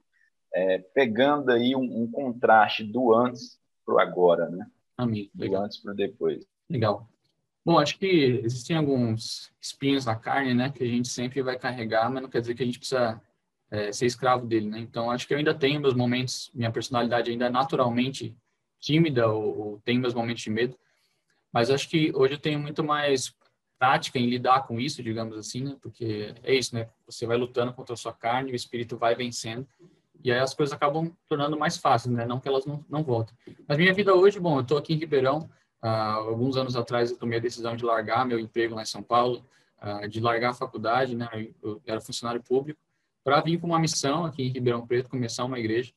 É, 0.55 0.79
pegando 0.79 1.53
aí 1.53 1.77
um, 1.77 2.03
um, 2.03 2.11
contraste 2.11 2.85
do 2.85 3.15
antes 3.15 3.61
para 3.85 3.97
o 3.97 4.01
agora, 4.01 4.49
né? 4.49 4.67
Amém. 4.97 5.31
Legal. 5.35 5.61
Do 5.61 5.65
antes 5.67 5.79
para 5.79 5.93
o 5.93 5.97
depois. 5.97 6.47
Legal. 6.71 7.07
Bom, 7.65 7.79
acho 7.79 7.99
que 7.99 8.41
existem 8.43 8.77
alguns 8.77 9.53
espinhos 9.61 10.07
na 10.07 10.17
carne, 10.17 10.55
né, 10.55 10.71
que 10.71 10.83
a 10.83 10.87
gente 10.87 11.09
sempre 11.09 11.43
vai 11.43 11.59
carregar, 11.59 12.11
mas 12.11 12.23
não 12.23 12.31
quer 12.31 12.41
dizer 12.41 12.55
que 12.55 12.63
a 12.63 12.67
gente 12.67 12.79
precisa 12.79 13.21
é, 13.71 13.93
ser 13.93 14.07
escravo 14.07 14.47
dele, 14.47 14.69
né? 14.69 14.79
Então, 14.79 15.11
acho 15.11 15.27
que 15.27 15.35
eu 15.35 15.39
ainda 15.39 15.55
tenho 15.55 15.81
meus 15.81 15.95
momentos, 15.95 16.51
minha 16.55 16.71
personalidade 16.71 17.31
ainda 17.31 17.47
é 17.47 17.51
naturalmente 17.51 18.35
tímida 18.81 19.29
ou, 19.29 19.59
ou 19.59 19.81
tenho 19.85 20.01
meus 20.01 20.15
momentos 20.15 20.43
de 20.43 20.51
medo, 20.51 20.77
mas 21.53 21.71
acho 21.71 21.89
que 21.89 22.13
hoje 22.15 22.35
eu 22.35 22.39
tenho 22.39 22.59
muito 22.59 22.83
mais 22.85 23.35
prática 23.79 24.19
em 24.19 24.27
lidar 24.27 24.67
com 24.67 24.81
isso, 24.81 25.03
digamos 25.03 25.37
assim, 25.37 25.63
né? 25.63 25.77
Porque 25.81 26.35
é 26.43 26.55
isso, 26.55 26.75
né? 26.75 26.89
Você 27.07 27.27
vai 27.27 27.37
lutando 27.37 27.73
contra 27.73 27.95
a 27.95 27.97
sua 27.97 28.13
carne, 28.13 28.53
o 28.53 28.57
espírito 28.57 28.97
vai 28.97 29.15
vencendo, 29.15 29.67
e 30.23 30.33
aí 30.33 30.39
as 30.39 30.53
coisas 30.53 30.73
acabam 30.73 31.13
tornando 31.29 31.57
mais 31.57 31.77
fáceis, 31.77 32.13
né? 32.13 32.27
Não 32.27 32.41
que 32.41 32.49
elas 32.49 32.67
não, 32.67 32.85
não 32.89 33.05
voltem. 33.05 33.37
Mas 33.67 33.79
minha 33.79 33.95
vida 33.95 34.15
hoje, 34.15 34.41
bom, 34.41 34.57
eu 34.57 34.63
estou 34.63 34.79
aqui 34.79 34.95
em 34.95 34.99
Ribeirão, 34.99 35.49
há 35.81 36.15
alguns 36.15 36.57
anos 36.57 36.75
atrás 36.75 37.11
eu 37.11 37.17
tomei 37.17 37.39
a 37.39 37.43
decisão 37.43 37.77
de 37.77 37.85
largar 37.85 38.27
meu 38.27 38.39
emprego 38.39 38.75
lá 38.75 38.83
em 38.83 38.87
São 38.87 39.03
Paulo, 39.03 39.45
de 40.11 40.21
largar 40.21 40.51
a 40.51 40.55
faculdade, 40.55 41.15
né? 41.15 41.29
Eu 41.63 41.81
era 41.87 42.01
funcionário 42.01 42.43
público, 42.43 42.81
para 43.29 43.43
vir 43.43 43.61
com 43.61 43.67
uma 43.67 43.79
missão 43.79 44.25
aqui 44.25 44.43
em 44.43 44.49
Ribeirão 44.49 44.87
Preto, 44.87 45.11
começar 45.11 45.45
uma 45.45 45.59
igreja. 45.59 45.93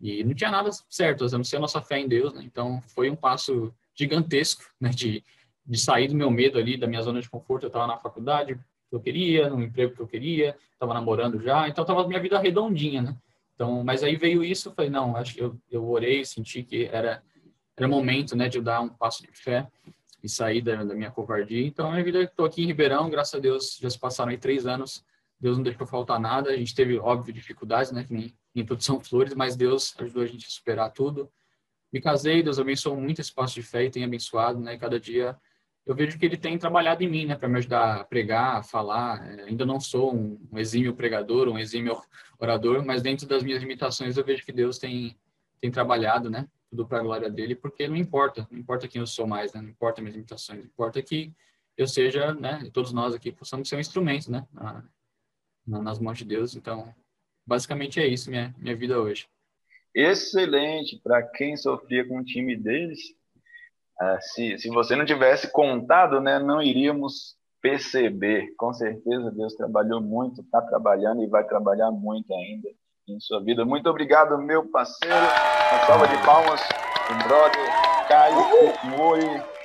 E 0.00 0.24
não 0.24 0.34
tinha 0.34 0.50
nada 0.50 0.68
certo, 0.90 1.24
a 1.24 1.28
não 1.38 1.44
ser 1.44 1.58
a 1.58 1.60
nossa 1.60 1.80
fé 1.80 2.00
em 2.00 2.08
Deus, 2.08 2.34
né? 2.34 2.42
Então, 2.44 2.82
foi 2.88 3.08
um 3.08 3.14
passo 3.14 3.72
gigantesco, 3.94 4.64
né? 4.80 4.90
De, 4.90 5.22
de 5.64 5.78
sair 5.78 6.08
do 6.08 6.16
meu 6.16 6.28
medo 6.28 6.58
ali, 6.58 6.76
da 6.76 6.88
minha 6.88 7.02
zona 7.02 7.20
de 7.20 7.30
conforto. 7.30 7.62
Eu 7.62 7.68
estava 7.68 7.86
na 7.86 7.96
faculdade 7.98 8.56
que 8.90 8.96
eu 8.96 8.98
queria, 8.98 9.48
no 9.48 9.62
emprego 9.62 9.94
que 9.94 10.00
eu 10.02 10.08
queria, 10.08 10.56
estava 10.72 10.92
namorando 10.92 11.40
já, 11.40 11.68
então 11.68 11.82
estava 11.82 12.06
minha 12.06 12.20
vida 12.20 12.36
redondinha, 12.36 13.00
né? 13.00 13.16
Então, 13.54 13.84
mas 13.84 14.02
aí 14.02 14.16
veio 14.16 14.42
isso, 14.42 14.68
eu 14.68 14.72
falei, 14.72 14.90
não, 14.90 15.16
acho 15.16 15.34
que 15.34 15.40
eu, 15.40 15.56
eu 15.70 15.88
orei, 15.88 16.24
senti 16.24 16.64
que 16.64 16.86
era 16.86 17.22
era 17.76 17.86
momento, 17.86 18.34
né, 18.34 18.48
de 18.48 18.58
eu 18.58 18.62
dar 18.62 18.80
um 18.80 18.88
passo 18.88 19.22
de 19.22 19.28
fé 19.32 19.66
e 20.22 20.28
sair 20.28 20.62
da, 20.62 20.82
da 20.82 20.94
minha 20.94 21.10
covardia. 21.10 21.66
Então, 21.66 21.88
a 21.88 21.92
minha 21.92 22.04
vida, 22.04 22.22
estou 22.22 22.46
aqui 22.46 22.62
em 22.62 22.66
Ribeirão, 22.66 23.10
graças 23.10 23.34
a 23.34 23.38
Deus, 23.38 23.76
já 23.80 23.90
se 23.90 23.98
passaram 23.98 24.30
aí 24.30 24.38
três 24.38 24.66
anos 24.66 25.04
Deus 25.40 25.56
não 25.56 25.64
deixou 25.64 25.86
faltar 25.86 26.18
nada. 26.18 26.50
A 26.50 26.56
gente 26.56 26.74
teve, 26.74 26.98
óbvio, 26.98 27.32
dificuldades, 27.32 27.92
né? 27.92 28.04
Que 28.04 28.34
em 28.54 28.64
produção 28.64 29.00
flores, 29.00 29.34
mas 29.34 29.56
Deus 29.56 29.94
ajudou 29.98 30.22
a 30.22 30.26
gente 30.26 30.46
a 30.46 30.50
superar 30.50 30.90
tudo. 30.92 31.30
Me 31.92 32.00
casei, 32.00 32.42
Deus 32.42 32.58
abençoou 32.58 32.96
muito 32.96 33.20
esse 33.20 33.32
passo 33.32 33.54
de 33.54 33.62
fé 33.62 33.84
e 33.84 33.90
tem 33.90 34.04
abençoado, 34.04 34.58
né? 34.58 34.76
Cada 34.76 34.98
dia 34.98 35.36
eu 35.86 35.94
vejo 35.94 36.18
que 36.18 36.26
ele 36.26 36.36
tem 36.36 36.58
trabalhado 36.58 37.04
em 37.04 37.08
mim, 37.08 37.26
né, 37.26 37.36
para 37.36 37.48
me 37.48 37.58
ajudar 37.58 38.00
a 38.00 38.04
pregar, 38.04 38.56
a 38.56 38.62
falar. 38.62 39.24
É, 39.24 39.44
ainda 39.44 39.64
não 39.64 39.78
sou 39.78 40.12
um, 40.12 40.36
um, 40.50 40.58
exímio 40.58 40.92
pregador, 40.92 41.48
um 41.48 41.58
exímio 41.58 41.96
orador, 42.40 42.84
mas 42.84 43.02
dentro 43.02 43.24
das 43.26 43.44
minhas 43.44 43.60
limitações 43.60 44.16
eu 44.16 44.24
vejo 44.24 44.44
que 44.44 44.52
Deus 44.52 44.78
tem 44.78 45.16
tem 45.60 45.70
trabalhado, 45.70 46.28
né, 46.28 46.46
tudo 46.68 46.86
para 46.86 46.98
a 46.98 47.02
glória 47.02 47.30
dele, 47.30 47.54
porque 47.54 47.88
não 47.88 47.96
importa, 47.96 48.46
não 48.50 48.58
importa 48.58 48.86
quem 48.86 49.00
eu 49.00 49.06
sou 49.06 49.26
mais, 49.26 49.52
né, 49.52 49.60
não 49.60 49.70
importa 49.70 50.00
minhas 50.00 50.14
limitações, 50.14 50.64
importa 50.64 51.02
que 51.02 51.32
eu 51.76 51.86
seja, 51.86 52.34
né, 52.34 52.68
todos 52.72 52.92
nós 52.92 53.14
aqui 53.14 53.32
possamos 53.32 53.68
ser 53.68 53.76
um 53.76 53.80
instrumento, 53.80 54.30
né, 54.30 54.46
na, 54.52 54.84
nas 55.66 55.98
mãos 55.98 56.18
de 56.18 56.24
Deus. 56.24 56.54
Então, 56.54 56.94
basicamente 57.46 58.00
é 58.00 58.06
isso 58.06 58.30
minha 58.30 58.54
minha 58.58 58.76
vida 58.76 59.00
hoje. 59.00 59.26
Excelente 59.94 61.00
para 61.02 61.22
quem 61.22 61.56
sofria 61.56 62.06
com 62.06 62.22
timidez 62.22 62.98
ah, 63.98 64.18
se, 64.20 64.58
se 64.58 64.68
você 64.68 64.94
não 64.94 65.06
tivesse 65.06 65.50
contado, 65.50 66.20
né, 66.20 66.38
não 66.38 66.60
iríamos 66.60 67.34
perceber. 67.62 68.54
Com 68.56 68.72
certeza 68.72 69.30
Deus 69.30 69.54
trabalhou 69.54 70.00
muito, 70.00 70.42
está 70.42 70.60
trabalhando 70.60 71.22
e 71.22 71.26
vai 71.26 71.44
trabalhar 71.44 71.90
muito 71.90 72.32
ainda 72.34 72.68
em 73.08 73.18
sua 73.20 73.42
vida. 73.42 73.64
Muito 73.64 73.88
obrigado, 73.88 74.36
meu 74.38 74.68
parceiro. 74.70 75.16
Uma 75.16 75.86
salva 75.86 76.08
de 76.08 76.26
palmas, 76.26 76.60
o 77.10 77.28
brother 77.28 78.08
Caio 78.08 78.96
Mori. 78.96 79.55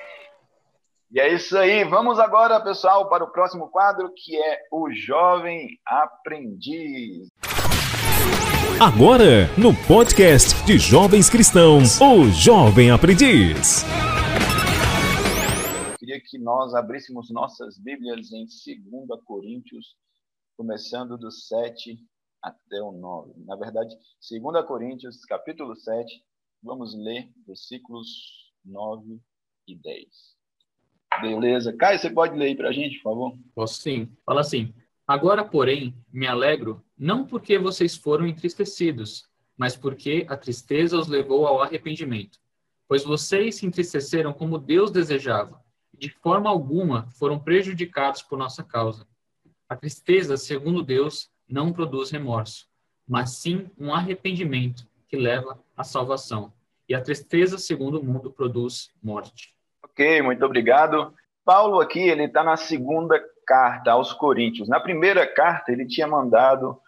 E 1.11 1.19
é 1.19 1.33
isso 1.33 1.57
aí. 1.57 1.83
Vamos 1.83 2.19
agora, 2.19 2.59
pessoal, 2.61 3.09
para 3.09 3.23
o 3.23 3.31
próximo 3.31 3.69
quadro, 3.69 4.11
que 4.15 4.35
é 4.41 4.59
o 4.71 4.89
Jovem 4.91 5.67
Aprendiz. 5.85 7.27
Agora, 8.79 9.47
no 9.57 9.75
podcast 9.85 10.63
de 10.65 10.79
Jovens 10.79 11.29
Cristãos, 11.29 11.99
o 12.01 12.29
Jovem 12.29 12.91
Aprendiz 12.91 13.85
que 16.31 16.37
nós 16.37 16.73
abríssemos 16.73 17.29
nossas 17.29 17.77
Bíblias 17.77 18.31
em 18.31 18.45
2 18.45 19.21
Coríntios, 19.25 19.97
começando 20.55 21.17
do 21.17 21.29
7 21.29 21.97
até 22.41 22.81
o 22.81 22.93
9. 22.93 23.33
Na 23.45 23.57
verdade, 23.57 23.93
2 24.29 24.65
Coríntios, 24.65 25.25
capítulo 25.25 25.75
7, 25.75 26.23
vamos 26.63 26.95
ler 26.95 27.29
versículos 27.45 28.53
9 28.63 29.19
e 29.67 29.75
10. 29.75 30.07
Beleza. 31.19 31.73
Caio, 31.73 31.99
você 31.99 32.09
pode 32.09 32.37
ler 32.37 32.45
aí 32.45 32.55
para 32.55 32.69
a 32.69 32.71
gente, 32.71 32.97
por 32.97 33.11
favor? 33.11 33.37
Posso 33.53 33.81
sim. 33.81 34.09
Fala 34.25 34.41
assim. 34.41 34.73
Agora, 35.05 35.43
porém, 35.43 35.93
me 36.11 36.27
alegro, 36.27 36.83
não 36.97 37.25
porque 37.25 37.57
vocês 37.57 37.97
foram 37.97 38.25
entristecidos, 38.25 39.27
mas 39.57 39.75
porque 39.75 40.25
a 40.29 40.37
tristeza 40.37 40.97
os 40.97 41.07
levou 41.07 41.45
ao 41.45 41.61
arrependimento. 41.61 42.39
Pois 42.87 43.03
vocês 43.03 43.55
se 43.55 43.65
entristeceram 43.65 44.31
como 44.31 44.57
Deus 44.57 44.91
desejava 44.91 45.61
de 46.01 46.09
forma 46.09 46.49
alguma 46.49 47.07
foram 47.11 47.37
prejudicados 47.37 48.23
por 48.23 48.35
nossa 48.35 48.63
causa. 48.63 49.07
A 49.69 49.75
tristeza, 49.75 50.35
segundo 50.35 50.81
Deus, 50.81 51.29
não 51.47 51.71
produz 51.71 52.09
remorso, 52.09 52.67
mas 53.07 53.37
sim 53.37 53.69
um 53.77 53.93
arrependimento 53.93 54.87
que 55.07 55.15
leva 55.15 55.63
à 55.77 55.83
salvação. 55.83 56.51
E 56.89 56.95
a 56.95 57.01
tristeza, 57.01 57.59
segundo 57.59 57.99
o 57.99 58.03
mundo, 58.03 58.31
produz 58.31 58.91
morte. 59.01 59.55
Ok, 59.91 60.21
muito 60.21 60.45
obrigado. 60.45 61.13
Paulo 61.43 61.81
aqui, 61.81 61.99
ele 61.99 62.23
está 62.23 62.43
na 62.43 62.55
segunda 62.55 63.21
carta 63.45 63.91
aos 63.91 64.13
Coríntios. 64.13 64.69
Na 64.69 64.79
primeira 64.79 65.27
carta, 65.27 65.69
ele 65.69 65.85
tinha 65.85 66.07
mandado 66.07 66.79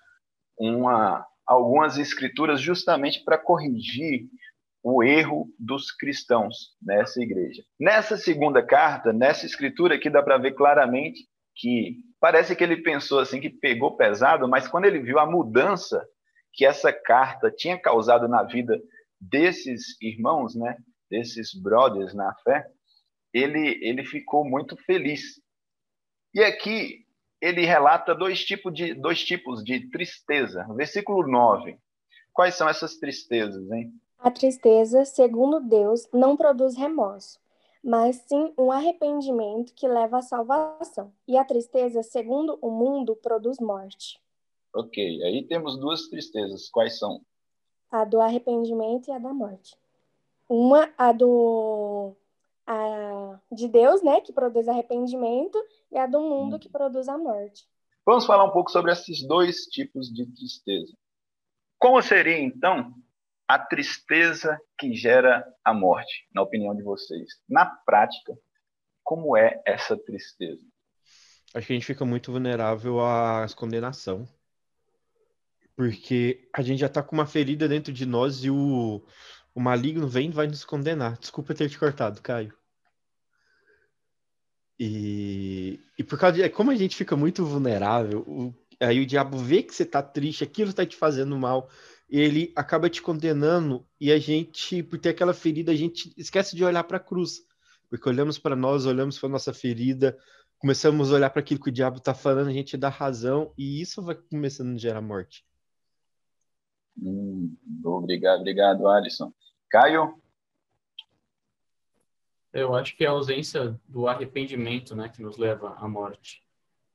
uma, 0.57 1.25
algumas 1.45 1.97
escrituras 1.97 2.61
justamente 2.61 3.21
para 3.25 3.37
corrigir 3.37 4.29
o 4.81 5.03
erro 5.03 5.47
dos 5.59 5.91
cristãos 5.91 6.77
nessa 6.81 7.21
igreja. 7.21 7.61
Nessa 7.77 8.15
segunda 8.15 8.65
carta, 8.65 9.11
nessa 9.11 9.45
escritura 9.45 9.95
aqui 9.95 10.09
dá 10.09 10.23
para 10.23 10.37
ver 10.37 10.53
claramente 10.53 11.27
que 11.55 11.97
parece 12.21 12.55
que 12.55 12.63
ele 12.63 12.77
pensou 12.77 13.19
assim 13.19 13.41
que 13.41 13.49
pegou 13.49 13.97
pesado, 13.97 14.47
mas 14.47 14.65
quando 14.65 14.85
ele 14.85 14.99
viu 14.99 15.19
a 15.19 15.29
mudança 15.29 16.01
que 16.53 16.65
essa 16.65 16.93
carta 16.93 17.51
tinha 17.51 17.77
causado 17.77 18.29
na 18.29 18.43
vida 18.43 18.81
desses 19.19 20.01
irmãos, 20.01 20.55
né, 20.55 20.77
desses 21.09 21.53
brothers 21.53 22.13
na 22.13 22.33
fé, 22.43 22.65
ele 23.33 23.79
ele 23.81 24.05
ficou 24.05 24.45
muito 24.45 24.77
feliz. 24.77 25.41
E 26.33 26.41
aqui 26.41 27.05
ele 27.41 27.65
relata 27.65 28.15
dois 28.15 28.43
tipos 28.43 28.73
de 28.73 28.93
dois 28.93 29.23
tipos 29.23 29.63
de 29.63 29.89
tristeza. 29.89 30.65
Versículo 30.75 31.27
9. 31.27 31.77
Quais 32.31 32.55
são 32.55 32.67
essas 32.67 32.97
tristezas, 32.97 33.69
hein? 33.71 33.93
A 34.17 34.31
tristeza, 34.31 35.03
segundo 35.03 35.59
Deus, 35.59 36.07
não 36.13 36.37
produz 36.37 36.77
remorso, 36.77 37.37
mas 37.83 38.15
sim 38.27 38.53
um 38.57 38.71
arrependimento 38.71 39.73
que 39.73 39.85
leva 39.85 40.19
à 40.19 40.21
salvação. 40.21 41.11
E 41.27 41.37
a 41.37 41.43
tristeza, 41.43 42.01
segundo 42.01 42.57
o 42.61 42.71
mundo, 42.71 43.17
produz 43.17 43.59
morte. 43.59 44.17
Ok, 44.73 45.21
aí 45.23 45.43
temos 45.43 45.77
duas 45.77 46.07
tristezas. 46.07 46.69
Quais 46.69 46.97
são? 46.97 47.21
A 47.91 48.05
do 48.05 48.21
arrependimento 48.21 49.09
e 49.09 49.11
a 49.11 49.19
da 49.19 49.33
morte. 49.33 49.77
Uma, 50.47 50.89
a 50.97 51.11
do 51.11 52.15
a 52.65 53.39
de 53.51 53.67
Deus, 53.67 54.01
né, 54.01 54.21
que 54.21 54.33
produz 54.33 54.67
arrependimento, 54.67 55.57
e 55.91 55.97
a 55.97 56.05
do 56.05 56.21
mundo, 56.21 56.59
que 56.59 56.69
produz 56.69 57.07
a 57.07 57.17
morte. 57.17 57.65
Vamos 58.05 58.25
falar 58.25 58.43
um 58.43 58.51
pouco 58.51 58.71
sobre 58.71 58.91
esses 58.91 59.25
dois 59.25 59.65
tipos 59.65 60.07
de 60.13 60.25
tristeza. 60.25 60.93
Como 61.79 62.01
seria, 62.01 62.39
então, 62.39 62.93
a 63.47 63.59
tristeza 63.59 64.59
que 64.77 64.93
gera 64.93 65.45
a 65.63 65.73
morte, 65.73 66.27
na 66.33 66.41
opinião 66.41 66.75
de 66.75 66.83
vocês? 66.83 67.29
Na 67.47 67.65
prática, 67.65 68.37
como 69.03 69.37
é 69.37 69.61
essa 69.65 69.97
tristeza? 69.97 70.65
Acho 71.53 71.67
que 71.67 71.73
a 71.73 71.75
gente 71.75 71.85
fica 71.85 72.05
muito 72.05 72.31
vulnerável 72.31 72.99
à 72.99 73.45
condenação. 73.55 74.27
Porque 75.75 76.49
a 76.53 76.61
gente 76.61 76.79
já 76.79 76.87
está 76.87 77.01
com 77.01 77.15
uma 77.15 77.25
ferida 77.25 77.67
dentro 77.67 77.91
de 77.91 78.05
nós 78.05 78.43
e 78.43 78.49
o, 78.49 79.03
o 79.55 79.61
maligno 79.61 80.07
vem 80.07 80.29
e 80.29 80.33
vai 80.33 80.47
nos 80.47 80.65
condenar. 80.65 81.17
Desculpa 81.19 81.53
ter 81.53 81.69
te 81.69 81.77
cortado, 81.77 82.21
Caio. 82.21 82.53
E, 84.79 85.79
e 85.97 86.03
por 86.03 86.17
causa 86.17 86.41
de 86.41 86.49
como 86.49 86.71
a 86.71 86.75
gente 86.75 86.95
fica 86.95 87.15
muito 87.15 87.45
vulnerável, 87.45 88.21
o, 88.21 88.53
aí 88.79 88.99
o 88.99 89.05
diabo 89.05 89.37
vê 89.37 89.61
que 89.61 89.73
você 89.73 89.83
está 89.83 90.01
triste, 90.01 90.43
aquilo 90.43 90.71
está 90.71 90.85
te 90.85 90.95
fazendo 90.95 91.37
mal, 91.37 91.69
ele 92.09 92.51
acaba 92.55 92.89
te 92.89 93.01
condenando 93.01 93.85
e 93.99 94.11
a 94.11 94.19
gente, 94.19 94.83
por 94.83 94.99
ter 94.99 95.09
aquela 95.09 95.33
ferida, 95.33 95.71
a 95.71 95.75
gente 95.75 96.13
esquece 96.17 96.55
de 96.55 96.63
olhar 96.63 96.83
para 96.83 96.97
a 96.97 96.99
cruz. 96.99 97.41
Porque 97.89 98.09
olhamos 98.09 98.39
para 98.39 98.55
nós, 98.55 98.85
olhamos 98.85 99.19
para 99.19 99.29
nossa 99.29 99.53
ferida, 99.53 100.17
começamos 100.57 101.11
a 101.11 101.15
olhar 101.15 101.29
para 101.29 101.41
aquilo 101.41 101.59
que 101.59 101.69
o 101.69 101.73
diabo 101.73 101.97
está 101.97 102.13
falando, 102.13 102.47
a 102.47 102.53
gente 102.53 102.75
dá 102.75 102.89
razão 102.89 103.53
e 103.57 103.81
isso 103.81 104.01
vai 104.01 104.15
começando 104.15 104.75
a 104.75 104.79
gerar 104.79 105.01
morte. 105.01 105.45
Hum, 107.01 107.55
obrigado, 107.83 108.41
obrigado, 108.41 108.87
Alisson. 108.87 109.33
Caio? 109.69 110.21
Eu 112.51 112.75
acho 112.75 112.95
que 112.95 113.03
é 113.03 113.07
a 113.07 113.11
ausência 113.11 113.79
do 113.87 114.07
arrependimento, 114.07 114.95
né, 114.95 115.09
que 115.09 115.21
nos 115.21 115.37
leva 115.37 115.75
à 115.75 115.87
morte 115.87 116.43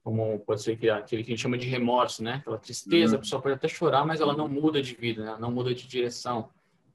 como 0.08 0.38
pode 0.40 0.62
ser 0.62 0.78
que 0.78 0.88
aquele 0.88 1.22
que 1.22 1.32
a 1.32 1.34
gente 1.34 1.42
chama 1.42 1.58
de 1.58 1.68
remorso, 1.68 2.24
né? 2.24 2.36
Aquela 2.36 2.56
tristeza, 2.56 3.12
uhum. 3.12 3.18
a 3.18 3.20
pessoa 3.20 3.42
pode 3.42 3.56
até 3.56 3.68
chorar, 3.68 4.06
mas 4.06 4.22
ela 4.22 4.34
não 4.34 4.48
muda 4.48 4.80
de 4.80 4.94
vida, 4.94 5.22
né? 5.22 5.36
não 5.38 5.50
muda 5.50 5.74
de 5.74 5.86
direção. 5.86 6.48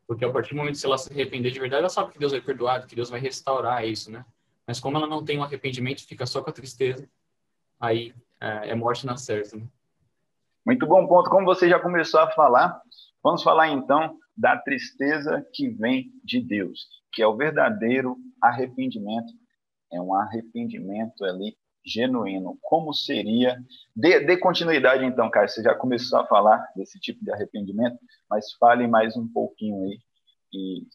Porque 0.07 0.25
a 0.25 0.31
partir 0.31 0.49
do 0.49 0.57
momento 0.57 0.79
que 0.79 0.85
ela 0.85 0.97
se 0.97 1.13
arrepender 1.13 1.51
de 1.51 1.59
verdade, 1.59 1.81
ela 1.81 1.89
sabe 1.89 2.11
que 2.11 2.17
Deus 2.17 2.31
vai 2.31 2.41
perdoar, 2.41 2.87
que 2.87 2.95
Deus 2.95 3.11
vai 3.11 3.19
restaurar 3.19 3.87
isso, 3.87 4.09
né? 4.09 4.25
Mas 4.65 4.79
como 4.79 4.97
ela 4.97 5.05
não 5.05 5.23
tem 5.23 5.37
um 5.37 5.43
arrependimento, 5.43 6.07
fica 6.07 6.25
só 6.25 6.41
com 6.41 6.49
a 6.49 6.53
tristeza, 6.53 7.07
aí 7.79 8.15
é, 8.41 8.69
é 8.69 8.75
morte 8.75 9.05
na 9.05 9.15
certa, 9.15 9.57
né? 9.57 9.67
Muito 10.65 10.87
bom 10.87 11.05
ponto. 11.07 11.29
Como 11.29 11.45
você 11.45 11.67
já 11.67 11.77
começou 11.77 12.21
a 12.21 12.31
falar, 12.31 12.81
vamos 13.21 13.43
falar 13.43 13.69
então 13.69 14.17
da 14.35 14.57
tristeza 14.57 15.45
que 15.53 15.69
vem 15.69 16.11
de 16.23 16.39
Deus, 16.39 16.87
que 17.11 17.21
é 17.21 17.27
o 17.27 17.35
verdadeiro 17.35 18.17
arrependimento. 18.41 19.33
É 19.91 20.01
um 20.01 20.15
arrependimento 20.15 21.25
ali 21.25 21.57
genuíno, 21.85 22.57
como 22.61 22.93
seria. 22.93 23.61
Dê, 23.93 24.21
dê, 24.21 24.37
continuidade, 24.37 25.03
então, 25.03 25.29
Caio. 25.29 25.49
Você 25.49 25.61
já 25.61 25.75
começou 25.75 26.19
a 26.19 26.27
falar 26.27 26.65
desse 26.75 26.97
tipo 26.97 27.23
de 27.23 27.31
arrependimento, 27.31 27.99
mas 28.29 28.53
fale 28.53 28.87
mais 28.87 29.17
um 29.17 29.27
pouquinho 29.27 29.83
aí. 29.83 29.99
E 30.53 30.87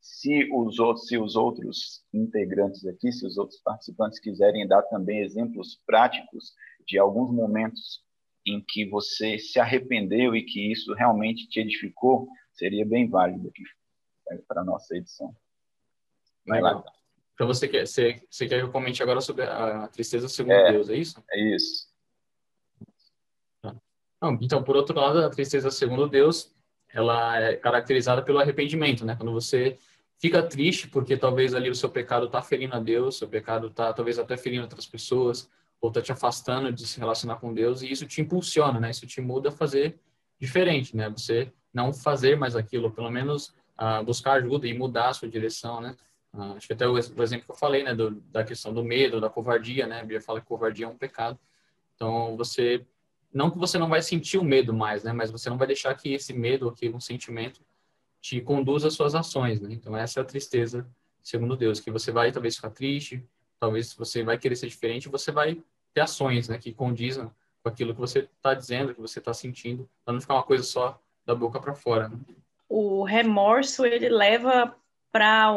se 0.00 0.50
os 0.52 0.80
outros, 0.80 1.06
se 1.06 1.16
os 1.16 1.36
outros 1.36 2.02
integrantes 2.12 2.84
aqui, 2.84 3.12
se 3.12 3.24
os 3.24 3.38
outros 3.38 3.60
participantes 3.60 4.18
quiserem 4.18 4.66
dar 4.66 4.82
também 4.82 5.20
exemplos 5.20 5.80
práticos 5.86 6.52
de 6.88 6.98
alguns 6.98 7.32
momentos 7.32 8.02
em 8.46 8.62
que 8.66 8.88
você 8.88 9.38
se 9.38 9.58
arrependeu 9.60 10.34
e 10.34 10.42
que 10.42 10.72
isso 10.72 10.92
realmente 10.94 11.48
te 11.48 11.60
edificou, 11.60 12.28
seria 12.52 12.84
bem 12.84 13.08
válido 13.08 13.48
aqui 13.48 13.62
para 14.48 14.62
a 14.62 14.64
nossa 14.64 14.96
edição. 14.96 15.34
Vai 16.46 16.60
lá. 16.60 16.82
Então 17.34 17.46
você 17.46 17.66
quer, 17.66 17.86
você, 17.86 18.22
você 18.28 18.46
quer 18.46 18.58
que 18.58 18.64
eu 18.64 18.70
comente 18.70 19.02
agora 19.02 19.20
sobre 19.20 19.44
a 19.44 19.88
tristeza 19.88 20.28
segundo 20.28 20.52
é, 20.52 20.72
Deus, 20.72 20.88
é 20.88 20.96
isso? 20.96 21.22
É 21.30 21.54
isso. 21.54 21.88
Tá. 23.60 23.74
então, 24.40 24.62
por 24.62 24.76
outro 24.76 24.98
lado, 24.98 25.18
a 25.24 25.30
tristeza 25.30 25.70
segundo 25.70 26.08
Deus, 26.08 26.54
ela 26.92 27.40
é 27.40 27.56
caracterizada 27.56 28.22
pelo 28.22 28.38
arrependimento, 28.38 29.04
né? 29.04 29.16
Quando 29.16 29.32
você 29.32 29.78
fica 30.18 30.42
triste 30.42 30.88
porque 30.88 31.16
talvez 31.16 31.54
ali 31.54 31.70
o 31.70 31.74
seu 31.74 31.88
pecado 31.88 32.26
está 32.26 32.42
ferindo 32.42 32.76
a 32.76 32.80
Deus, 32.80 33.18
seu 33.18 33.28
pecado 33.28 33.68
está 33.68 33.92
talvez 33.92 34.18
até 34.18 34.36
ferindo 34.36 34.62
outras 34.62 34.86
pessoas, 34.86 35.50
ou 35.82 35.88
está 35.88 36.00
te 36.00 36.12
afastando 36.12 36.72
de 36.72 36.86
se 36.86 37.00
relacionar 37.00 37.36
com 37.36 37.52
Deus, 37.52 37.82
e 37.82 37.90
isso 37.90 38.06
te 38.06 38.20
impulsiona, 38.20 38.78
né? 38.78 38.90
Isso 38.90 39.04
te 39.04 39.20
muda 39.20 39.48
a 39.48 39.52
fazer 39.52 39.98
diferente, 40.38 40.96
né? 40.96 41.10
Você 41.10 41.52
não 41.74 41.92
fazer 41.92 42.38
mais 42.38 42.54
aquilo, 42.54 42.92
pelo 42.92 43.10
menos 43.10 43.48
uh, 43.80 44.04
buscar 44.04 44.34
ajuda 44.34 44.68
e 44.68 44.78
mudar 44.78 45.08
a 45.08 45.12
sua 45.12 45.28
direção, 45.28 45.80
né? 45.80 45.96
Uh, 46.32 46.54
acho 46.56 46.68
que 46.68 46.72
até 46.72 46.86
o, 46.86 46.92
o, 46.92 47.22
exemplo 47.22 47.46
que 47.46 47.50
eu 47.50 47.56
falei, 47.56 47.82
né, 47.82 47.94
do, 47.94 48.12
da 48.30 48.44
questão 48.44 48.72
do 48.72 48.84
medo, 48.84 49.20
da 49.20 49.28
covardia, 49.28 49.86
né? 49.88 49.98
A 49.98 50.02
Bíblia 50.02 50.20
fala 50.20 50.40
que 50.40 50.46
covardia 50.46 50.86
é 50.86 50.88
um 50.88 50.96
pecado. 50.96 51.36
Então, 51.96 52.36
você 52.36 52.86
não 53.34 53.50
que 53.50 53.58
você 53.58 53.76
não 53.76 53.88
vai 53.88 54.02
sentir 54.02 54.38
o 54.38 54.44
medo 54.44 54.72
mais, 54.72 55.02
né? 55.02 55.12
Mas 55.12 55.32
você 55.32 55.50
não 55.50 55.58
vai 55.58 55.66
deixar 55.66 55.92
que 55.96 56.12
esse 56.14 56.32
medo, 56.32 56.70
que 56.70 56.88
um 56.88 57.00
sentimento, 57.00 57.60
te 58.20 58.40
conduza 58.40 58.86
às 58.86 58.94
suas 58.94 59.16
ações, 59.16 59.60
né? 59.60 59.72
Então 59.72 59.96
essa 59.96 60.20
é 60.20 60.22
a 60.22 60.24
tristeza, 60.24 60.86
segundo 61.24 61.56
Deus, 61.56 61.80
que 61.80 61.90
você 61.90 62.12
vai 62.12 62.30
talvez 62.30 62.54
ficar 62.54 62.70
triste, 62.70 63.26
talvez 63.58 63.92
você 63.94 64.22
vai 64.22 64.38
querer 64.38 64.54
ser 64.54 64.68
diferente, 64.68 65.08
você 65.08 65.32
vai 65.32 65.60
ter 65.94 66.00
ações, 66.00 66.48
né? 66.48 66.58
Que 66.58 66.72
condizam 66.72 67.32
com 67.62 67.68
aquilo 67.68 67.94
que 67.94 68.00
você 68.00 68.20
está 68.20 68.54
dizendo, 68.54 68.94
que 68.94 69.00
você 69.00 69.18
está 69.18 69.32
sentindo, 69.32 69.88
para 70.04 70.14
não 70.14 70.20
ficar 70.20 70.34
uma 70.34 70.42
coisa 70.42 70.64
só 70.64 71.00
da 71.24 71.34
boca 71.34 71.60
para 71.60 71.74
fora. 71.74 72.08
Né? 72.08 72.18
O 72.68 73.04
remorso 73.04 73.84
ele 73.84 74.08
leva 74.08 74.74
para 75.12 75.54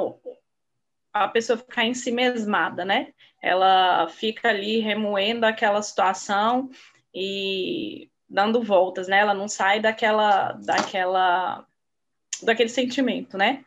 a 1.14 1.28
pessoa 1.28 1.58
ficar 1.58 1.86
em 1.86 1.94
si 1.94 2.12
mesmada, 2.12 2.86
né? 2.86 3.14
Ela 3.42 4.08
fica 4.10 4.50
ali 4.50 4.80
remoendo 4.80 5.46
aquela 5.46 5.82
situação 5.82 6.70
e 7.14 8.10
dando 8.30 8.62
voltas, 8.62 9.08
né? 9.08 9.20
Ela 9.20 9.34
não 9.34 9.48
sai 9.48 9.80
daquela, 9.80 10.52
daquela, 10.54 11.66
daquele 12.44 12.70
sentimento, 12.70 13.38
né? 13.38 13.64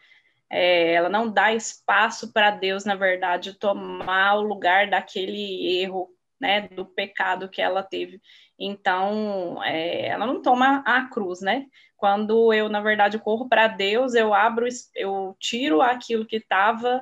É, 0.50 0.92
ela 0.94 1.08
não 1.08 1.30
dá 1.30 1.52
espaço 1.52 2.32
para 2.32 2.50
Deus, 2.50 2.84
na 2.84 2.94
verdade, 2.94 3.54
tomar 3.54 4.36
o 4.36 4.42
lugar 4.42 4.88
daquele 4.88 5.80
erro, 5.80 6.10
né? 6.40 6.68
Do 6.68 6.86
pecado 6.86 7.48
que 7.48 7.60
ela 7.60 7.82
teve. 7.82 8.20
Então, 8.58 9.62
é, 9.64 10.08
ela 10.08 10.26
não 10.26 10.42
toma 10.42 10.82
a 10.86 11.08
cruz, 11.08 11.40
né? 11.40 11.66
Quando 11.96 12.52
eu, 12.52 12.68
na 12.68 12.80
verdade, 12.80 13.18
corro 13.18 13.48
para 13.48 13.66
Deus, 13.66 14.14
eu 14.14 14.32
abro, 14.32 14.66
eu 14.94 15.36
tiro 15.40 15.82
aquilo 15.82 16.26
que 16.26 16.36
estava 16.36 17.00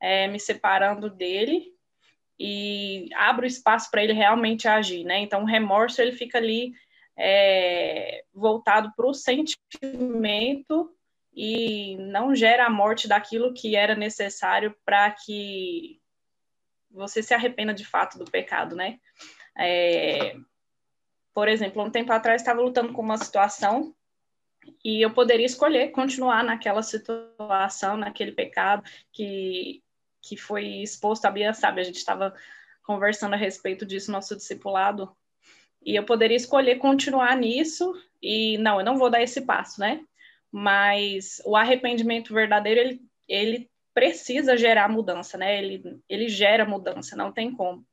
é, 0.00 0.26
me 0.26 0.40
separando 0.40 1.08
dele 1.08 1.72
e 2.38 3.08
abro 3.14 3.46
espaço 3.46 3.88
para 3.90 4.02
ele 4.02 4.12
realmente 4.12 4.66
agir, 4.66 5.04
né? 5.04 5.20
Então, 5.20 5.42
o 5.42 5.46
remorso 5.46 6.02
ele 6.02 6.12
fica 6.12 6.38
ali 6.38 6.72
é, 7.16 8.24
voltado 8.34 8.92
para 8.96 9.06
o 9.06 9.14
sentimento 9.14 10.92
e 11.34 11.96
não 11.98 12.34
gera 12.34 12.66
a 12.66 12.70
morte 12.70 13.06
daquilo 13.06 13.54
que 13.54 13.76
era 13.76 13.94
necessário 13.94 14.74
para 14.84 15.10
que 15.12 16.01
você 16.92 17.22
se 17.22 17.34
arrependa 17.34 17.74
de 17.74 17.84
fato 17.84 18.18
do 18.18 18.30
pecado, 18.30 18.76
né? 18.76 18.98
É, 19.56 20.36
por 21.34 21.48
exemplo, 21.48 21.82
um 21.82 21.90
tempo 21.90 22.12
atrás 22.12 22.40
estava 22.42 22.60
lutando 22.60 22.92
com 22.92 23.02
uma 23.02 23.18
situação 23.18 23.94
e 24.84 25.02
eu 25.02 25.12
poderia 25.12 25.46
escolher 25.46 25.90
continuar 25.90 26.44
naquela 26.44 26.82
situação, 26.82 27.96
naquele 27.96 28.32
pecado 28.32 28.82
que 29.12 29.82
que 30.22 30.36
foi 30.36 30.64
exposto, 30.82 31.24
a 31.24 31.30
Bia 31.30 31.52
sabe, 31.52 31.80
a 31.80 31.84
gente 31.84 31.96
estava 31.96 32.32
conversando 32.84 33.34
a 33.34 33.36
respeito 33.36 33.84
disso 33.84 34.10
no 34.10 34.16
nosso 34.16 34.36
discipulado, 34.36 35.14
e 35.84 35.96
eu 35.96 36.04
poderia 36.04 36.36
escolher 36.36 36.76
continuar 36.76 37.36
nisso, 37.36 37.92
e 38.22 38.56
não, 38.58 38.78
eu 38.78 38.84
não 38.84 38.96
vou 38.96 39.10
dar 39.10 39.20
esse 39.20 39.40
passo, 39.42 39.80
né? 39.80 40.00
Mas 40.50 41.42
o 41.44 41.56
arrependimento 41.56 42.32
verdadeiro, 42.32 42.80
ele, 42.80 43.00
ele 43.28 43.70
precisa 43.94 44.56
gerar 44.56 44.88
mudança, 44.88 45.36
né? 45.36 45.58
Ele, 45.58 46.00
ele 46.08 46.28
gera 46.28 46.64
mudança, 46.64 47.16
não 47.16 47.32
tem 47.32 47.54
como. 47.54 47.84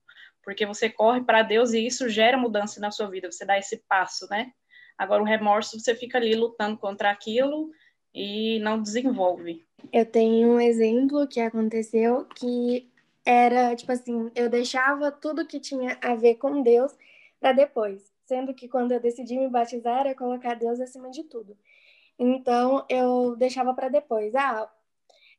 Porque 0.43 0.65
você 0.65 0.89
corre 0.89 1.21
para 1.21 1.43
Deus 1.43 1.73
e 1.73 1.85
isso 1.85 2.09
gera 2.09 2.37
mudança 2.37 2.79
na 2.79 2.91
sua 2.91 3.09
vida, 3.09 3.31
você 3.31 3.45
dá 3.45 3.57
esse 3.57 3.83
passo, 3.87 4.27
né? 4.29 4.51
Agora, 4.97 5.21
o 5.21 5.25
remorso, 5.25 5.79
você 5.79 5.95
fica 5.95 6.17
ali 6.17 6.35
lutando 6.35 6.77
contra 6.77 7.09
aquilo 7.09 7.71
e 8.13 8.59
não 8.59 8.81
desenvolve. 8.81 9.65
Eu 9.93 10.05
tenho 10.05 10.49
um 10.49 10.59
exemplo 10.59 11.27
que 11.27 11.39
aconteceu 11.39 12.25
que 12.35 12.89
era 13.25 13.75
tipo 13.75 13.91
assim, 13.91 14.31
eu 14.35 14.49
deixava 14.49 15.11
tudo 15.11 15.45
que 15.45 15.59
tinha 15.59 15.97
a 16.01 16.15
ver 16.15 16.35
com 16.35 16.61
Deus 16.61 16.93
para 17.39 17.53
depois, 17.53 18.11
sendo 18.25 18.53
que 18.53 18.67
quando 18.67 18.91
eu 18.91 18.99
decidi 18.99 19.37
me 19.37 19.47
batizar 19.47 20.01
era 20.01 20.15
colocar 20.15 20.55
Deus 20.55 20.79
acima 20.79 21.09
de 21.09 21.23
tudo. 21.23 21.55
Então 22.17 22.85
eu 22.89 23.35
deixava 23.37 23.73
para 23.73 23.87
depois. 23.87 24.35
Ah, 24.35 24.69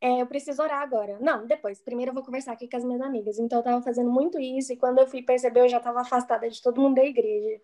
é, 0.00 0.22
eu 0.22 0.26
preciso 0.26 0.62
orar 0.62 0.80
agora. 0.82 1.18
Não, 1.20 1.46
depois. 1.46 1.80
Primeiro 1.80 2.10
eu 2.10 2.14
vou 2.14 2.24
conversar 2.24 2.52
aqui 2.52 2.68
com 2.68 2.76
as 2.76 2.84
minhas 2.84 3.02
amigas. 3.02 3.38
Então 3.38 3.58
eu 3.58 3.62
tava 3.62 3.82
fazendo 3.82 4.10
muito 4.10 4.40
isso 4.40 4.72
e 4.72 4.76
quando 4.76 4.98
eu 4.98 5.06
fui 5.06 5.22
perceber 5.22 5.60
eu 5.60 5.68
já 5.68 5.78
tava 5.80 6.00
afastada 6.00 6.48
de 6.48 6.62
todo 6.62 6.80
mundo 6.80 6.96
da 6.96 7.04
igreja. 7.04 7.60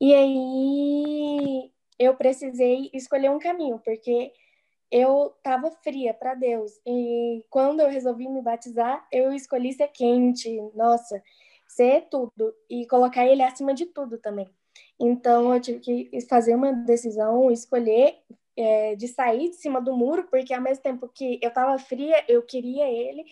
E 0.00 0.14
aí 0.14 1.72
eu 1.98 2.14
precisei 2.16 2.90
escolher 2.94 3.30
um 3.30 3.38
caminho, 3.38 3.78
porque 3.84 4.32
eu 4.90 5.34
estava 5.36 5.70
fria 5.70 6.14
para 6.14 6.34
Deus. 6.34 6.72
E 6.86 7.44
quando 7.50 7.80
eu 7.80 7.88
resolvi 7.88 8.28
me 8.28 8.40
batizar, 8.42 9.06
eu 9.12 9.32
escolhi 9.32 9.72
ser 9.72 9.88
quente, 9.88 10.60
nossa, 10.74 11.22
ser 11.68 12.08
tudo 12.10 12.54
e 12.68 12.86
colocar 12.86 13.26
ele 13.26 13.42
acima 13.42 13.74
de 13.74 13.86
tudo 13.86 14.18
também. 14.18 14.48
Então 14.98 15.54
eu 15.54 15.60
tive 15.60 15.80
que 15.80 16.20
fazer 16.28 16.54
uma 16.54 16.72
decisão, 16.72 17.50
escolher 17.50 18.18
é, 18.60 18.96
de 18.96 19.08
sair 19.08 19.50
de 19.50 19.56
cima 19.56 19.80
do 19.80 19.96
muro, 19.96 20.26
porque 20.30 20.52
ao 20.52 20.60
mesmo 20.60 20.82
tempo 20.82 21.08
que 21.08 21.38
eu 21.42 21.48
estava 21.48 21.78
fria, 21.78 22.24
eu 22.28 22.42
queria 22.42 22.88
ele, 22.88 23.24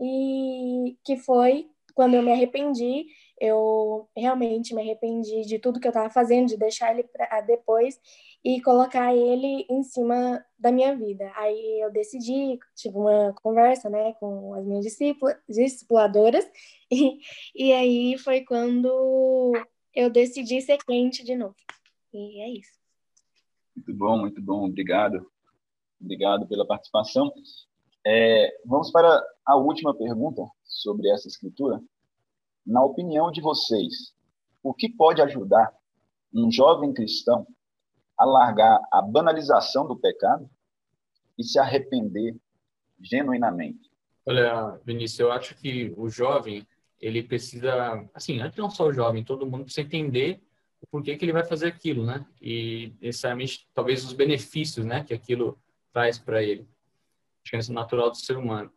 e 0.00 0.96
que 1.04 1.16
foi 1.16 1.68
quando 1.94 2.14
eu 2.14 2.22
me 2.22 2.32
arrependi, 2.32 3.06
eu 3.40 4.08
realmente 4.16 4.74
me 4.74 4.82
arrependi 4.82 5.42
de 5.42 5.58
tudo 5.60 5.78
que 5.78 5.86
eu 5.86 5.90
estava 5.90 6.10
fazendo, 6.10 6.48
de 6.48 6.56
deixar 6.56 6.92
ele 6.92 7.04
para 7.04 7.40
depois 7.40 8.00
e 8.44 8.60
colocar 8.60 9.14
ele 9.14 9.64
em 9.70 9.82
cima 9.84 10.44
da 10.58 10.72
minha 10.72 10.96
vida. 10.96 11.30
Aí 11.36 11.80
eu 11.80 11.92
decidi, 11.92 12.58
tive 12.74 12.96
uma 12.96 13.32
conversa, 13.42 13.88
né, 13.88 14.12
com 14.14 14.54
as 14.54 14.66
minhas 14.66 14.84
discipuladoras, 15.48 16.44
e, 16.90 17.18
e 17.54 17.72
aí 17.72 18.18
foi 18.18 18.42
quando 18.42 19.52
eu 19.94 20.10
decidi 20.10 20.60
ser 20.60 20.78
quente 20.84 21.24
de 21.24 21.36
novo. 21.36 21.54
E 22.12 22.40
é 22.42 22.48
isso. 22.48 22.83
Muito 23.76 23.94
bom, 23.94 24.18
muito 24.18 24.42
bom, 24.42 24.64
obrigado. 24.66 25.30
Obrigado 26.00 26.46
pela 26.46 26.66
participação. 26.66 27.32
É, 28.06 28.58
vamos 28.66 28.90
para 28.90 29.22
a 29.46 29.56
última 29.56 29.94
pergunta 29.94 30.42
sobre 30.64 31.08
essa 31.10 31.28
escritura. 31.28 31.80
Na 32.66 32.84
opinião 32.84 33.30
de 33.30 33.40
vocês, 33.40 34.14
o 34.62 34.72
que 34.72 34.88
pode 34.88 35.20
ajudar 35.22 35.72
um 36.32 36.50
jovem 36.50 36.92
cristão 36.92 37.46
a 38.18 38.24
largar 38.24 38.80
a 38.92 39.02
banalização 39.02 39.86
do 39.86 39.96
pecado 39.96 40.48
e 41.38 41.44
se 41.44 41.58
arrepender 41.58 42.36
genuinamente? 43.00 43.90
Olha, 44.26 44.80
Vinícius, 44.84 45.20
eu 45.20 45.32
acho 45.32 45.54
que 45.56 45.92
o 45.96 46.08
jovem, 46.08 46.66
ele 47.00 47.22
precisa, 47.22 48.08
assim, 48.14 48.40
não 48.56 48.70
só 48.70 48.86
o 48.86 48.92
jovem, 48.92 49.24
todo 49.24 49.46
mundo 49.46 49.64
precisa 49.64 49.86
entender 49.86 50.42
o 50.84 50.86
porquê 50.86 51.16
que 51.16 51.24
ele 51.24 51.32
vai 51.32 51.44
fazer 51.44 51.66
aquilo, 51.66 52.04
né? 52.04 52.24
E 52.40 52.92
necessariamente, 53.00 53.66
talvez 53.74 54.04
os 54.04 54.12
benefícios, 54.12 54.84
né, 54.84 55.02
que 55.02 55.14
aquilo 55.14 55.58
traz 55.92 56.18
para 56.18 56.42
ele. 56.42 56.68
Acho 57.42 57.50
que 57.50 57.70
é 57.70 57.74
natural 57.74 58.10
do 58.10 58.16
ser 58.16 58.36
humano. 58.36 58.70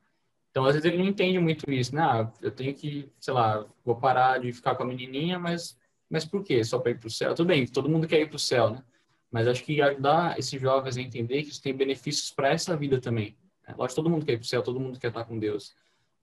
Então, 0.49 0.65
às 0.65 0.73
vezes 0.73 0.85
ele 0.85 0.97
não 0.97 1.07
entende 1.07 1.37
muito 1.37 1.69
isso, 1.69 1.93
né? 1.93 2.01
Ah, 2.01 2.31
eu 2.41 2.51
tenho 2.51 2.73
que, 2.73 3.11
sei 3.19 3.33
lá, 3.33 3.65
vou 3.85 3.95
parar 3.95 4.39
de 4.39 4.51
ficar 4.51 4.75
com 4.75 4.83
a 4.83 4.85
menininha, 4.85 5.37
mas, 5.37 5.77
mas 6.09 6.25
por 6.25 6.43
quê? 6.43 6.63
Só 6.63 6.79
para 6.79 6.91
ir 6.91 6.99
para 6.99 7.07
o 7.07 7.11
céu? 7.11 7.35
Tudo 7.35 7.47
bem, 7.47 7.67
todo 7.67 7.89
mundo 7.89 8.07
quer 8.07 8.21
ir 8.21 8.27
para 8.27 8.37
o 8.37 8.39
céu, 8.39 8.71
né? 8.71 8.83
Mas 9.29 9.47
acho 9.47 9.63
que 9.63 9.81
ajudar 9.81 10.39
esses 10.39 10.59
jovens 10.59 10.97
a 10.97 11.01
entender 11.01 11.43
que 11.43 11.49
isso 11.49 11.61
tem 11.61 11.75
benefícios 11.75 12.31
para 12.31 12.49
essa 12.49 12.75
vida 12.75 12.99
também. 12.99 13.35
Né? 13.67 13.75
Lógico, 13.77 13.97
todo 13.97 14.09
mundo 14.09 14.25
quer 14.25 14.33
ir 14.33 14.37
para 14.37 14.45
o 14.45 14.47
céu, 14.47 14.63
todo 14.63 14.79
mundo 14.79 14.97
quer 14.97 15.09
estar 15.09 15.25
com 15.25 15.37
Deus. 15.37 15.75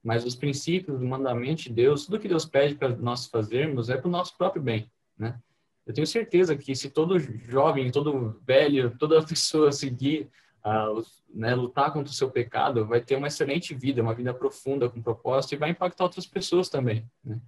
Mas 0.02 0.24
os 0.24 0.34
princípios, 0.34 1.00
o 1.00 1.04
mandamento 1.04 1.62
de 1.62 1.70
Deus, 1.70 2.06
tudo 2.06 2.18
que 2.18 2.28
Deus 2.28 2.44
pede 2.44 2.74
para 2.74 2.88
nós 2.96 3.26
fazermos 3.26 3.90
é 3.90 3.96
para 3.96 4.08
o 4.08 4.10
nosso 4.10 4.36
próprio 4.36 4.62
bem, 4.62 4.90
né? 5.18 5.38
Eu 5.86 5.92
tenho 5.92 6.06
certeza 6.06 6.56
que 6.56 6.74
se 6.74 6.90
todo 6.90 7.18
jovem, 7.18 7.90
todo 7.90 8.40
velho, 8.46 8.96
toda 8.98 9.22
pessoa 9.26 9.70
seguir, 9.72 10.28
uh, 10.64 11.04
né, 11.32 11.54
lutar 11.54 11.92
contra 11.92 12.10
o 12.10 12.14
seu 12.14 12.30
pecado, 12.30 12.86
vai 12.86 13.00
ter 13.00 13.16
uma 13.16 13.26
excelente 13.26 13.74
vida, 13.74 14.02
uma 14.02 14.14
vida 14.14 14.32
profunda, 14.32 14.88
com 14.88 15.02
propósito, 15.02 15.54
e 15.54 15.58
vai 15.58 15.70
impactar 15.70 16.04
outras 16.04 16.26
pessoas 16.26 16.68
também. 16.68 17.04
Né? 17.22 17.38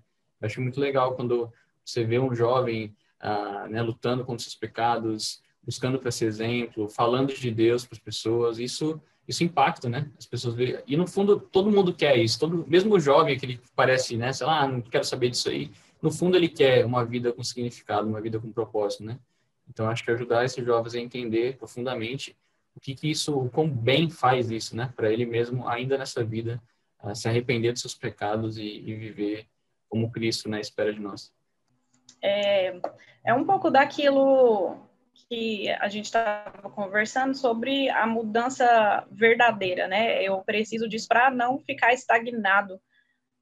Eu 0.41 0.47
acho 0.47 0.61
muito 0.61 0.81
legal 0.81 1.15
quando 1.15 1.51
você 1.85 2.05
vê 2.05 2.19
um 2.19 2.35
jovem 2.35 2.95
uh, 3.23 3.69
né, 3.69 3.81
lutando 3.81 4.25
contra 4.25 4.43
seus 4.43 4.55
pecados, 4.55 5.41
buscando 5.63 5.99
para 5.99 6.11
ser 6.11 6.27
exemplo, 6.27 6.89
falando 6.89 7.33
de 7.33 7.51
Deus 7.51 7.85
para 7.85 7.97
as 7.97 8.03
pessoas, 8.03 8.59
isso 8.59 9.01
isso 9.29 9.43
impacta, 9.43 9.89
né? 9.89 10.09
As 10.17 10.27
pessoas 10.27 10.55
veem. 10.55 10.79
E 10.87 10.97
no 10.97 11.07
fundo, 11.07 11.41
todo 11.41 11.71
mundo 11.71 11.93
quer 11.93 12.17
isso. 12.17 12.39
Todo, 12.39 12.65
mesmo 12.69 12.95
o 12.95 13.01
jovem, 13.01 13.37
que 13.37 13.59
parece, 13.75 14.17
né? 14.17 14.33
Sei 14.33 14.47
lá, 14.47 14.61
ah, 14.61 14.69
não 14.69 14.81
quero 14.81 15.05
saber 15.05 15.31
disso 15.31 15.49
aí. 15.49 15.71
No 16.01 16.11
fundo, 16.11 16.37
ele 16.37 16.49
quer 16.49 16.85
uma 16.85 17.05
vida 17.05 17.33
com 17.33 17.43
significado, 17.43 18.09
uma 18.09 18.21
vida 18.21 18.39
com 18.39 18.53
propósito, 18.53 19.05
né? 19.05 19.19
Então, 19.69 19.89
acho 19.89 20.05
que 20.05 20.11
ajudar 20.11 20.45
esses 20.45 20.65
jovens 20.65 20.95
a 20.95 21.01
entender 21.01 21.57
profundamente 21.57 22.37
o 22.77 22.81
que, 22.81 22.95
que 22.95 23.11
isso, 23.11 23.37
o 23.37 23.49
quão 23.49 23.69
bem 23.69 24.11
faz 24.11 24.51
isso, 24.51 24.77
né, 24.77 24.93
para 24.95 25.11
ele 25.11 25.25
mesmo, 25.25 25.67
ainda 25.67 25.97
nessa 25.97 26.23
vida, 26.23 26.63
se 27.15 27.27
arrepender 27.27 27.73
dos 27.73 27.81
seus 27.81 27.95
pecados 27.95 28.59
e, 28.59 28.63
e, 28.63 28.95
viver 28.95 29.47
como 29.89 30.11
Cristo 30.11 30.49
na 30.49 30.61
espera 30.61 30.93
de 30.93 31.01
nós. 31.01 31.33
É, 32.23 32.79
é 33.25 33.35
um 33.35 33.45
pouco 33.45 33.71
daquilo 33.71 34.77
que 35.15 35.71
a 35.71 35.89
gente 35.89 36.07
estava 36.07 36.69
conversando 36.71 37.35
sobre 37.35 37.89
a 37.91 38.07
mudança 38.07 39.07
verdadeira, 39.11 39.89
né? 39.89 40.23
Eu 40.23 40.43
preciso 40.43 40.89
disso 40.89 41.09
para 41.09 41.31
não 41.31 41.59
ficar 41.61 41.93
estagnado, 41.93 42.81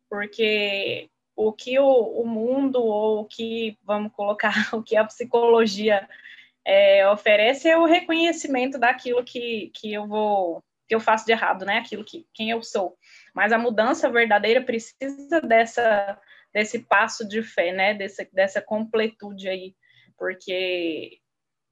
porque 0.08 1.10
o 1.36 1.52
que 1.52 1.78
o, 1.78 1.86
o, 1.86 2.26
mundo 2.26 2.82
ou 2.82 3.20
o 3.20 3.24
que, 3.24 3.78
vamos 3.82 4.12
colocar, 4.12 4.52
o 4.74 4.82
que 4.82 4.96
a 4.96 5.04
psicologia 5.04 6.08
é, 6.64 7.08
oferece 7.08 7.68
é 7.68 7.76
o 7.76 7.84
reconhecimento 7.84 8.78
daquilo 8.78 9.24
que, 9.24 9.70
que 9.74 9.92
eu 9.92 10.06
vou 10.06 10.62
que 10.86 10.94
eu 10.94 11.00
faço 11.00 11.24
de 11.24 11.32
errado, 11.32 11.64
né? 11.64 11.78
Aquilo 11.78 12.04
que 12.04 12.26
quem 12.34 12.50
eu 12.50 12.62
sou. 12.62 12.96
Mas 13.34 13.52
a 13.52 13.58
mudança 13.58 14.10
verdadeira 14.10 14.62
precisa 14.62 15.40
dessa 15.40 16.20
desse 16.52 16.80
passo 16.80 17.26
de 17.26 17.42
fé, 17.42 17.72
né? 17.72 17.94
Dessa, 17.94 18.28
dessa 18.32 18.62
completude 18.62 19.48
aí, 19.48 19.74
porque 20.16 21.18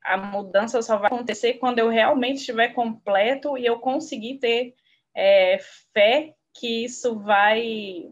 a 0.05 0.17
mudança 0.17 0.83
só 0.83 0.97
vai 0.97 1.07
acontecer 1.07 1.55
quando 1.55 1.79
eu 1.79 1.89
realmente 1.89 2.39
estiver 2.39 2.71
completo 2.71 3.57
e 3.57 3.65
eu 3.65 3.79
conseguir 3.79 4.39
ter 4.39 4.75
é, 5.15 5.59
fé 5.93 6.35
que 6.55 6.85
isso 6.85 7.21
vai 7.21 8.11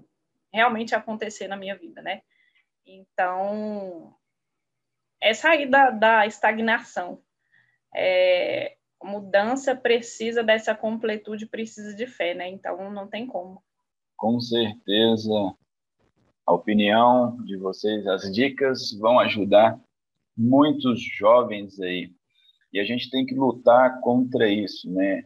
realmente 0.52 0.94
acontecer 0.94 1.48
na 1.48 1.56
minha 1.56 1.76
vida, 1.76 2.02
né? 2.02 2.22
Então, 2.86 4.14
é 5.20 5.32
sair 5.32 5.68
da, 5.68 5.90
da 5.90 6.26
estagnação. 6.26 7.22
É, 7.94 8.76
mudança 9.02 9.74
precisa 9.74 10.42
dessa 10.42 10.74
completude, 10.74 11.46
precisa 11.46 11.94
de 11.94 12.06
fé, 12.06 12.34
né? 12.34 12.48
Então, 12.48 12.90
não 12.90 13.08
tem 13.08 13.26
como. 13.26 13.62
Com 14.16 14.40
certeza, 14.40 15.54
a 16.46 16.52
opinião 16.52 17.36
de 17.44 17.56
vocês, 17.56 18.06
as 18.06 18.32
dicas 18.32 18.92
vão 18.98 19.18
ajudar 19.20 19.80
muitos 20.36 21.00
jovens 21.02 21.78
aí. 21.80 22.12
E 22.72 22.78
a 22.78 22.84
gente 22.84 23.10
tem 23.10 23.26
que 23.26 23.34
lutar 23.34 24.00
contra 24.00 24.48
isso, 24.48 24.90
né? 24.92 25.24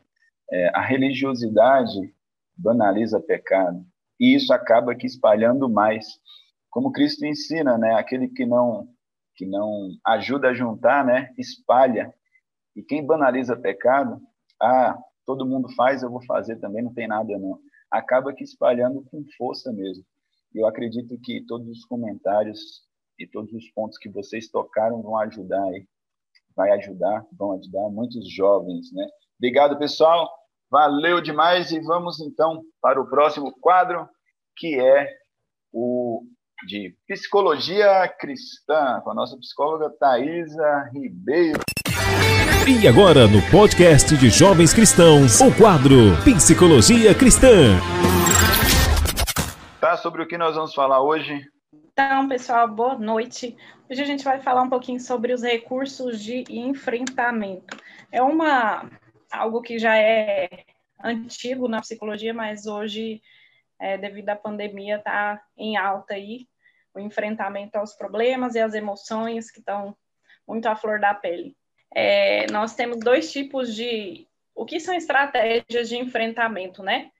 É, 0.51 0.69
a 0.75 0.81
religiosidade 0.81 2.15
banaliza 2.57 3.21
pecado 3.21 3.85
e 4.19 4.35
isso 4.35 4.53
acaba 4.53 4.93
aqui 4.93 5.07
espalhando 5.07 5.69
mais. 5.69 6.07
Como 6.71 6.93
Cristo 6.93 7.25
ensina, 7.25 7.79
né? 7.79 7.95
Aquele 7.95 8.29
que 8.29 8.47
não 8.47 8.89
que 9.37 9.45
não 9.45 9.91
ajuda 10.07 10.49
a 10.49 10.55
juntar, 10.55 11.05
né? 11.05 11.35
Espalha. 11.37 12.15
E 12.77 12.83
quem 12.83 13.05
banaliza 13.05 13.57
pecado, 13.57 14.21
ah, 14.63 14.97
todo 15.27 15.47
mundo 15.47 15.69
faz, 15.75 16.03
eu 16.03 16.11
vou 16.11 16.25
fazer 16.25 16.57
também, 16.57 16.85
não 16.85 16.95
tem 16.95 17.09
nada 17.09 17.37
não. 17.39 17.59
Acaba 17.91 18.31
aqui 18.31 18.45
espalhando 18.45 19.03
com 19.11 19.25
força 19.37 19.73
mesmo. 19.73 20.05
E 20.55 20.59
eu 20.59 20.67
acredito 20.67 21.19
que 21.21 21.45
todos 21.47 21.69
os 21.69 21.85
comentários 21.85 22.83
e 23.19 23.27
todos 23.27 23.53
os 23.53 23.69
pontos 23.71 23.99
que 23.99 24.09
vocês 24.09 24.49
tocaram 24.49 25.03
vão 25.03 25.17
ajudar 25.19 25.65
aí. 25.65 25.87
Vai 26.55 26.71
ajudar, 26.73 27.27
vão 27.33 27.53
ajudar 27.53 27.89
muitos 27.91 28.29
jovens, 28.33 28.93
né? 28.93 29.07
Obrigado, 29.39 29.77
pessoal. 29.79 30.31
Valeu 30.75 31.21
demais 31.21 31.71
e 31.71 31.79
vamos 31.79 32.19
então 32.19 32.61
para 32.83 33.01
o 33.01 33.09
próximo 33.09 33.53
quadro, 33.61 34.09
que 34.57 34.75
é 34.75 35.09
o 35.73 36.25
de 36.67 36.97
Psicologia 37.07 38.13
Cristã, 38.19 39.01
com 39.05 39.13
a 39.13 39.15
nossa 39.15 39.37
psicóloga 39.37 39.89
Thaisa 40.01 40.91
Ribeiro. 40.93 41.61
E 42.67 42.89
agora, 42.89 43.29
no 43.29 43.41
podcast 43.53 44.17
de 44.17 44.29
Jovens 44.29 44.75
Cristãos, 44.75 45.41
o 45.41 45.57
quadro 45.57 46.21
Psicologia 46.25 47.15
Cristã. 47.15 47.79
Tá, 49.81 49.97
sobre 49.97 50.25
o 50.25 50.27
que 50.27 50.37
nós 50.37 50.57
vamos 50.57 50.75
falar 50.75 51.01
hoje? 51.01 51.41
Então, 51.93 52.29
pessoal, 52.29 52.67
boa 52.67 52.99
noite. 52.99 53.57
Hoje 53.89 54.03
a 54.03 54.07
gente 54.07 54.25
vai 54.25 54.41
falar 54.41 54.63
um 54.63 54.69
pouquinho 54.69 54.99
sobre 54.99 55.33
os 55.33 55.45
recursos 55.45 56.21
de 56.21 56.43
enfrentamento. 56.51 57.77
É 58.11 58.21
uma 58.21 58.91
algo 59.35 59.63
que 59.63 59.79
já 59.79 59.97
é 59.97 60.65
antigo 61.03 61.69
na 61.69 61.81
psicologia, 61.81 62.33
mas 62.33 62.67
hoje, 62.67 63.23
é, 63.79 63.99
devido 63.99 64.31
à 64.31 64.37
pandemia, 64.37 64.97
está 64.97 65.43
em 65.57 65.77
alta 65.77 66.15
aí 66.15 66.49
o 66.95 67.01
enfrentamento 67.01 67.77
aos 67.77 67.95
problemas 67.95 68.55
e 68.55 68.61
às 68.61 68.73
emoções 68.73 69.51
que 69.51 69.59
estão 69.59 69.97
muito 70.47 70.67
à 70.67 70.77
flor 70.77 71.01
da 71.01 71.13
pele. 71.13 71.57
É, 71.93 72.47
nós 72.51 72.75
temos 72.75 72.99
dois 73.01 73.33
tipos 73.33 73.75
de. 73.75 74.27
O 74.55 74.65
que 74.65 74.79
são 74.79 74.95
estratégias 74.95 75.89
de 75.89 75.97
enfrentamento, 75.97 76.83
né? 76.83 77.11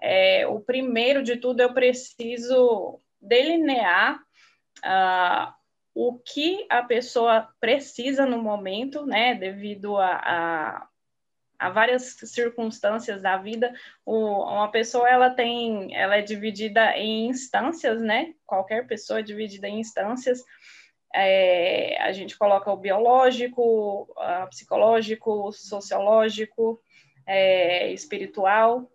É, 0.00 0.46
o 0.46 0.60
primeiro 0.60 1.22
de 1.22 1.36
tudo, 1.36 1.60
eu 1.60 1.74
preciso 1.74 3.00
delinear 3.20 4.20
uh, 4.78 5.52
o 5.94 6.18
que 6.18 6.66
a 6.70 6.82
pessoa 6.82 7.48
precisa 7.60 8.24
no 8.24 8.40
momento, 8.40 9.04
né, 9.04 9.34
devido 9.34 9.96
a, 9.96 10.14
a, 10.14 10.87
a 11.58 11.70
várias 11.70 12.16
circunstâncias 12.24 13.22
da 13.22 13.36
vida. 13.36 13.74
O, 14.04 14.42
uma 14.44 14.70
pessoa 14.70 15.08
ela 15.08 15.30
tem, 15.30 15.94
ela 15.94 16.16
é 16.16 16.22
dividida 16.22 16.96
em 16.96 17.26
instâncias, 17.28 18.00
né? 18.00 18.34
Qualquer 18.46 18.86
pessoa 18.86 19.18
é 19.20 19.22
dividida 19.22 19.68
em 19.68 19.80
instâncias. 19.80 20.44
É, 21.14 22.00
a 22.02 22.12
gente 22.12 22.38
coloca 22.38 22.70
o 22.70 22.76
biológico, 22.76 24.08
a 24.16 24.46
psicológico, 24.46 25.50
sociológico, 25.52 26.80
é, 27.26 27.90
espiritual. 27.92 28.90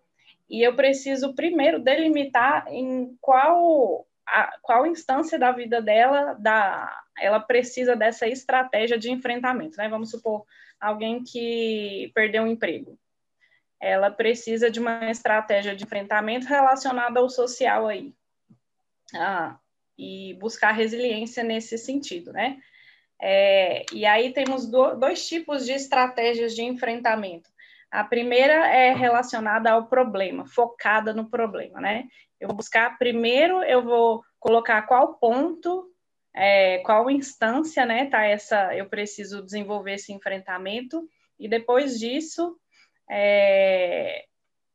E 0.49 0.61
eu 0.61 0.75
preciso 0.75 1.33
primeiro 1.33 1.79
delimitar 1.79 2.65
em 2.69 3.17
qual 3.19 4.05
a, 4.25 4.57
qual 4.61 4.85
instância 4.85 5.37
da 5.37 5.51
vida 5.51 5.81
dela 5.81 6.33
da, 6.39 7.03
ela 7.19 7.39
precisa 7.39 7.95
dessa 7.95 8.27
estratégia 8.27 8.97
de 8.97 9.11
enfrentamento, 9.11 9.77
né? 9.77 9.89
Vamos 9.89 10.11
supor 10.11 10.45
alguém 10.83 11.23
que 11.23 12.11
perdeu 12.13 12.43
um 12.43 12.47
emprego. 12.47 12.99
Ela 13.81 14.11
precisa 14.11 14.69
de 14.69 14.79
uma 14.79 15.09
estratégia 15.09 15.75
de 15.75 15.83
enfrentamento 15.83 16.45
relacionada 16.45 17.19
ao 17.19 17.29
social 17.29 17.87
aí. 17.87 18.13
Ah, 19.15 19.57
e 19.97 20.33
buscar 20.39 20.71
resiliência 20.71 21.43
nesse 21.43 21.77
sentido, 21.77 22.33
né? 22.33 22.59
É, 23.21 23.85
e 23.93 24.05
aí 24.05 24.33
temos 24.33 24.65
do, 24.65 24.95
dois 24.95 25.25
tipos 25.25 25.65
de 25.65 25.71
estratégias 25.71 26.53
de 26.53 26.63
enfrentamento. 26.63 27.49
A 27.89 28.03
primeira 28.03 28.67
é 28.67 28.93
relacionada 28.93 29.71
ao 29.71 29.85
problema, 29.85 30.45
focada 30.47 31.13
no 31.13 31.29
problema, 31.29 31.79
né? 31.79 32.07
Eu 32.39 32.47
vou 32.47 32.57
buscar 32.57 32.97
primeiro, 32.97 33.63
eu 33.63 33.81
vou 33.81 34.23
colocar 34.39 34.81
qual 34.81 35.13
ponto, 35.13 35.92
é, 36.35 36.79
qual 36.79 37.09
instância, 37.09 37.85
né, 37.85 38.05
tá 38.09 38.23
essa, 38.23 38.75
eu 38.75 38.87
preciso 38.87 39.43
desenvolver 39.43 39.93
esse 39.93 40.11
enfrentamento, 40.11 41.07
e 41.39 41.47
depois 41.47 41.99
disso, 41.99 42.57
é, 43.09 44.25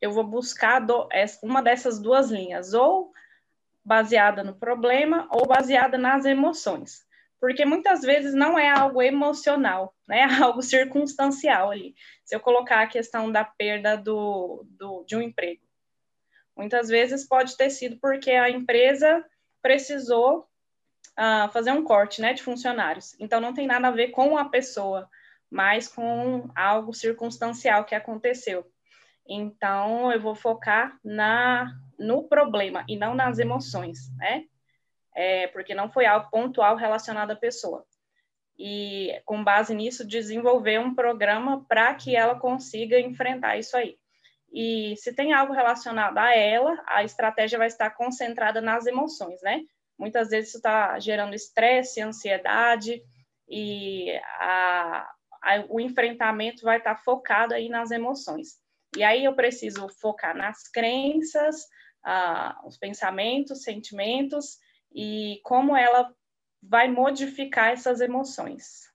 eu 0.01 0.13
vou 0.13 0.25
buscar 0.25 0.81
do, 0.81 1.09
uma 1.43 1.63
dessas 1.63 2.01
duas 2.01 2.31
linhas, 2.31 2.75
ou 2.75 3.13
baseada 3.85 4.45
no 4.45 4.55
problema, 4.55 5.29
ou 5.31 5.47
baseada 5.47 5.97
nas 5.97 6.25
emoções. 6.25 7.07
Porque 7.41 7.65
muitas 7.65 8.03
vezes 8.03 8.35
não 8.35 8.59
é 8.59 8.69
algo 8.69 9.01
emocional, 9.01 9.95
né? 10.07 10.21
É 10.21 10.25
algo 10.43 10.61
circunstancial 10.61 11.71
ali. 11.71 11.95
Se 12.25 12.35
eu 12.35 12.41
colocar 12.41 12.83
a 12.83 12.89
questão 12.89 13.31
da 13.31 13.45
perda 13.45 13.97
do, 13.97 14.67
do, 14.69 15.05
de 15.05 15.17
um 15.17 15.23
emprego, 15.23 15.63
Muitas 16.59 16.89
vezes 16.89 17.25
pode 17.25 17.57
ter 17.57 17.71
sido 17.71 17.99
porque 18.01 18.33
a 18.33 18.51
empresa 18.51 19.25
precisou 19.63 20.48
uh, 21.19 21.51
fazer 21.51 21.73
um 21.73 21.83
corte 21.83 22.21
né, 22.23 22.33
de 22.33 22.43
funcionários. 22.43 23.17
Então, 23.19 23.41
não 23.41 23.53
tem 23.53 23.67
nada 23.67 23.89
a 23.89 23.93
ver 23.93 24.09
com 24.09 24.39
a 24.39 24.45
pessoa, 24.49 25.11
mas 25.51 25.89
com 25.89 26.49
algo 26.55 26.95
circunstancial 26.95 27.85
que 27.85 27.95
aconteceu. 27.95 28.65
Então, 29.29 30.11
eu 30.13 30.21
vou 30.21 30.35
focar 30.35 30.99
na, 31.05 31.71
no 31.99 32.29
problema 32.29 32.85
e 32.89 32.97
não 32.97 33.15
nas 33.15 33.39
emoções, 33.39 34.15
né? 34.17 34.45
É, 35.15 35.49
porque 35.49 35.75
não 35.75 35.91
foi 35.91 36.07
algo 36.07 36.31
pontual 36.31 36.77
relacionado 36.77 37.33
à 37.33 37.37
pessoa. 37.37 37.85
E, 38.57 39.21
com 39.25 39.43
base 39.43 39.75
nisso, 39.75 40.07
desenvolver 40.07 40.79
um 40.79 40.95
programa 40.95 41.65
para 41.69 41.95
que 41.95 42.17
ela 42.17 42.39
consiga 42.39 42.99
enfrentar 42.99 43.59
isso 43.59 43.77
aí. 43.77 43.99
E 44.53 44.95
se 44.97 45.13
tem 45.13 45.33
algo 45.33 45.53
relacionado 45.53 46.17
a 46.19 46.35
ela, 46.35 46.83
a 46.87 47.05
estratégia 47.05 47.59
vai 47.59 47.67
estar 47.67 47.91
concentrada 47.91 48.61
nas 48.61 48.87
emoções, 48.87 49.43
né? 49.43 49.63
Muitas 49.99 50.29
vezes 50.29 50.51
isso 50.51 50.59
está 50.59 50.99
gerando 51.01 51.35
estresse, 51.35 52.01
ansiedade, 52.01 53.03
e 53.49 54.13
a, 54.41 55.11
a, 55.43 55.65
o 55.69 55.81
enfrentamento 55.81 56.63
vai 56.63 56.79
estar 56.79 56.97
focado 56.97 57.55
aí 57.55 57.69
nas 57.69 57.91
emoções. 57.91 58.59
E 58.97 59.03
aí 59.03 59.25
eu 59.25 59.35
preciso 59.35 59.89
focar 60.01 60.37
nas 60.37 60.69
crenças, 60.69 61.67
ah, 62.05 62.59
os 62.65 62.79
pensamentos, 62.79 63.63
sentimentos 63.63 64.59
e 64.95 65.41
como 65.45 65.77
ela 65.77 66.13
vai 66.63 66.89
modificar 66.89 67.69
essas 67.71 68.01
emoções. 68.01 68.89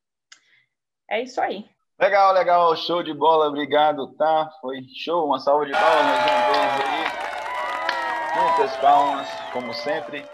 É 1.09 1.21
isso 1.21 1.39
aí. 1.41 1.69
Legal, 1.99 2.33
legal, 2.33 2.75
show 2.75 3.03
de 3.03 3.13
bola, 3.13 3.47
obrigado, 3.47 4.13
tá? 4.15 4.49
Foi 4.59 4.81
show, 4.95 5.25
uma 5.25 5.39
salva 5.39 5.65
de 5.65 5.71
palmas 5.71 6.05
mais 6.05 6.25
uma 6.25 6.49
vez 6.49 6.89
aí. 6.89 7.13
Muitas 8.41 8.75
palmas, 8.77 9.27
como 9.53 9.73
sempre. 9.73 10.25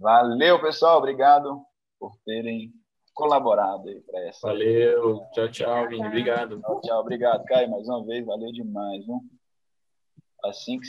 Valeu, 0.00 0.58
pessoal, 0.58 0.96
obrigado 0.96 1.62
por 1.98 2.16
terem 2.24 2.72
colaborado 3.12 3.86
aí 3.86 4.00
para 4.00 4.20
essa. 4.20 4.48
Valeu, 4.48 5.20
tchau, 5.34 5.48
tchau, 5.50 5.88
Vini, 5.88 6.06
obrigado. 6.06 6.58
Tchau, 6.62 6.80
tchau, 6.80 7.00
obrigado, 7.00 7.44
Caio, 7.44 7.70
mais 7.70 7.86
uma 7.86 8.02
vez, 8.06 8.24
valeu 8.24 8.50
demais, 8.50 9.04
viu? 9.04 9.20
Assim 10.42 10.80
que 10.80 10.86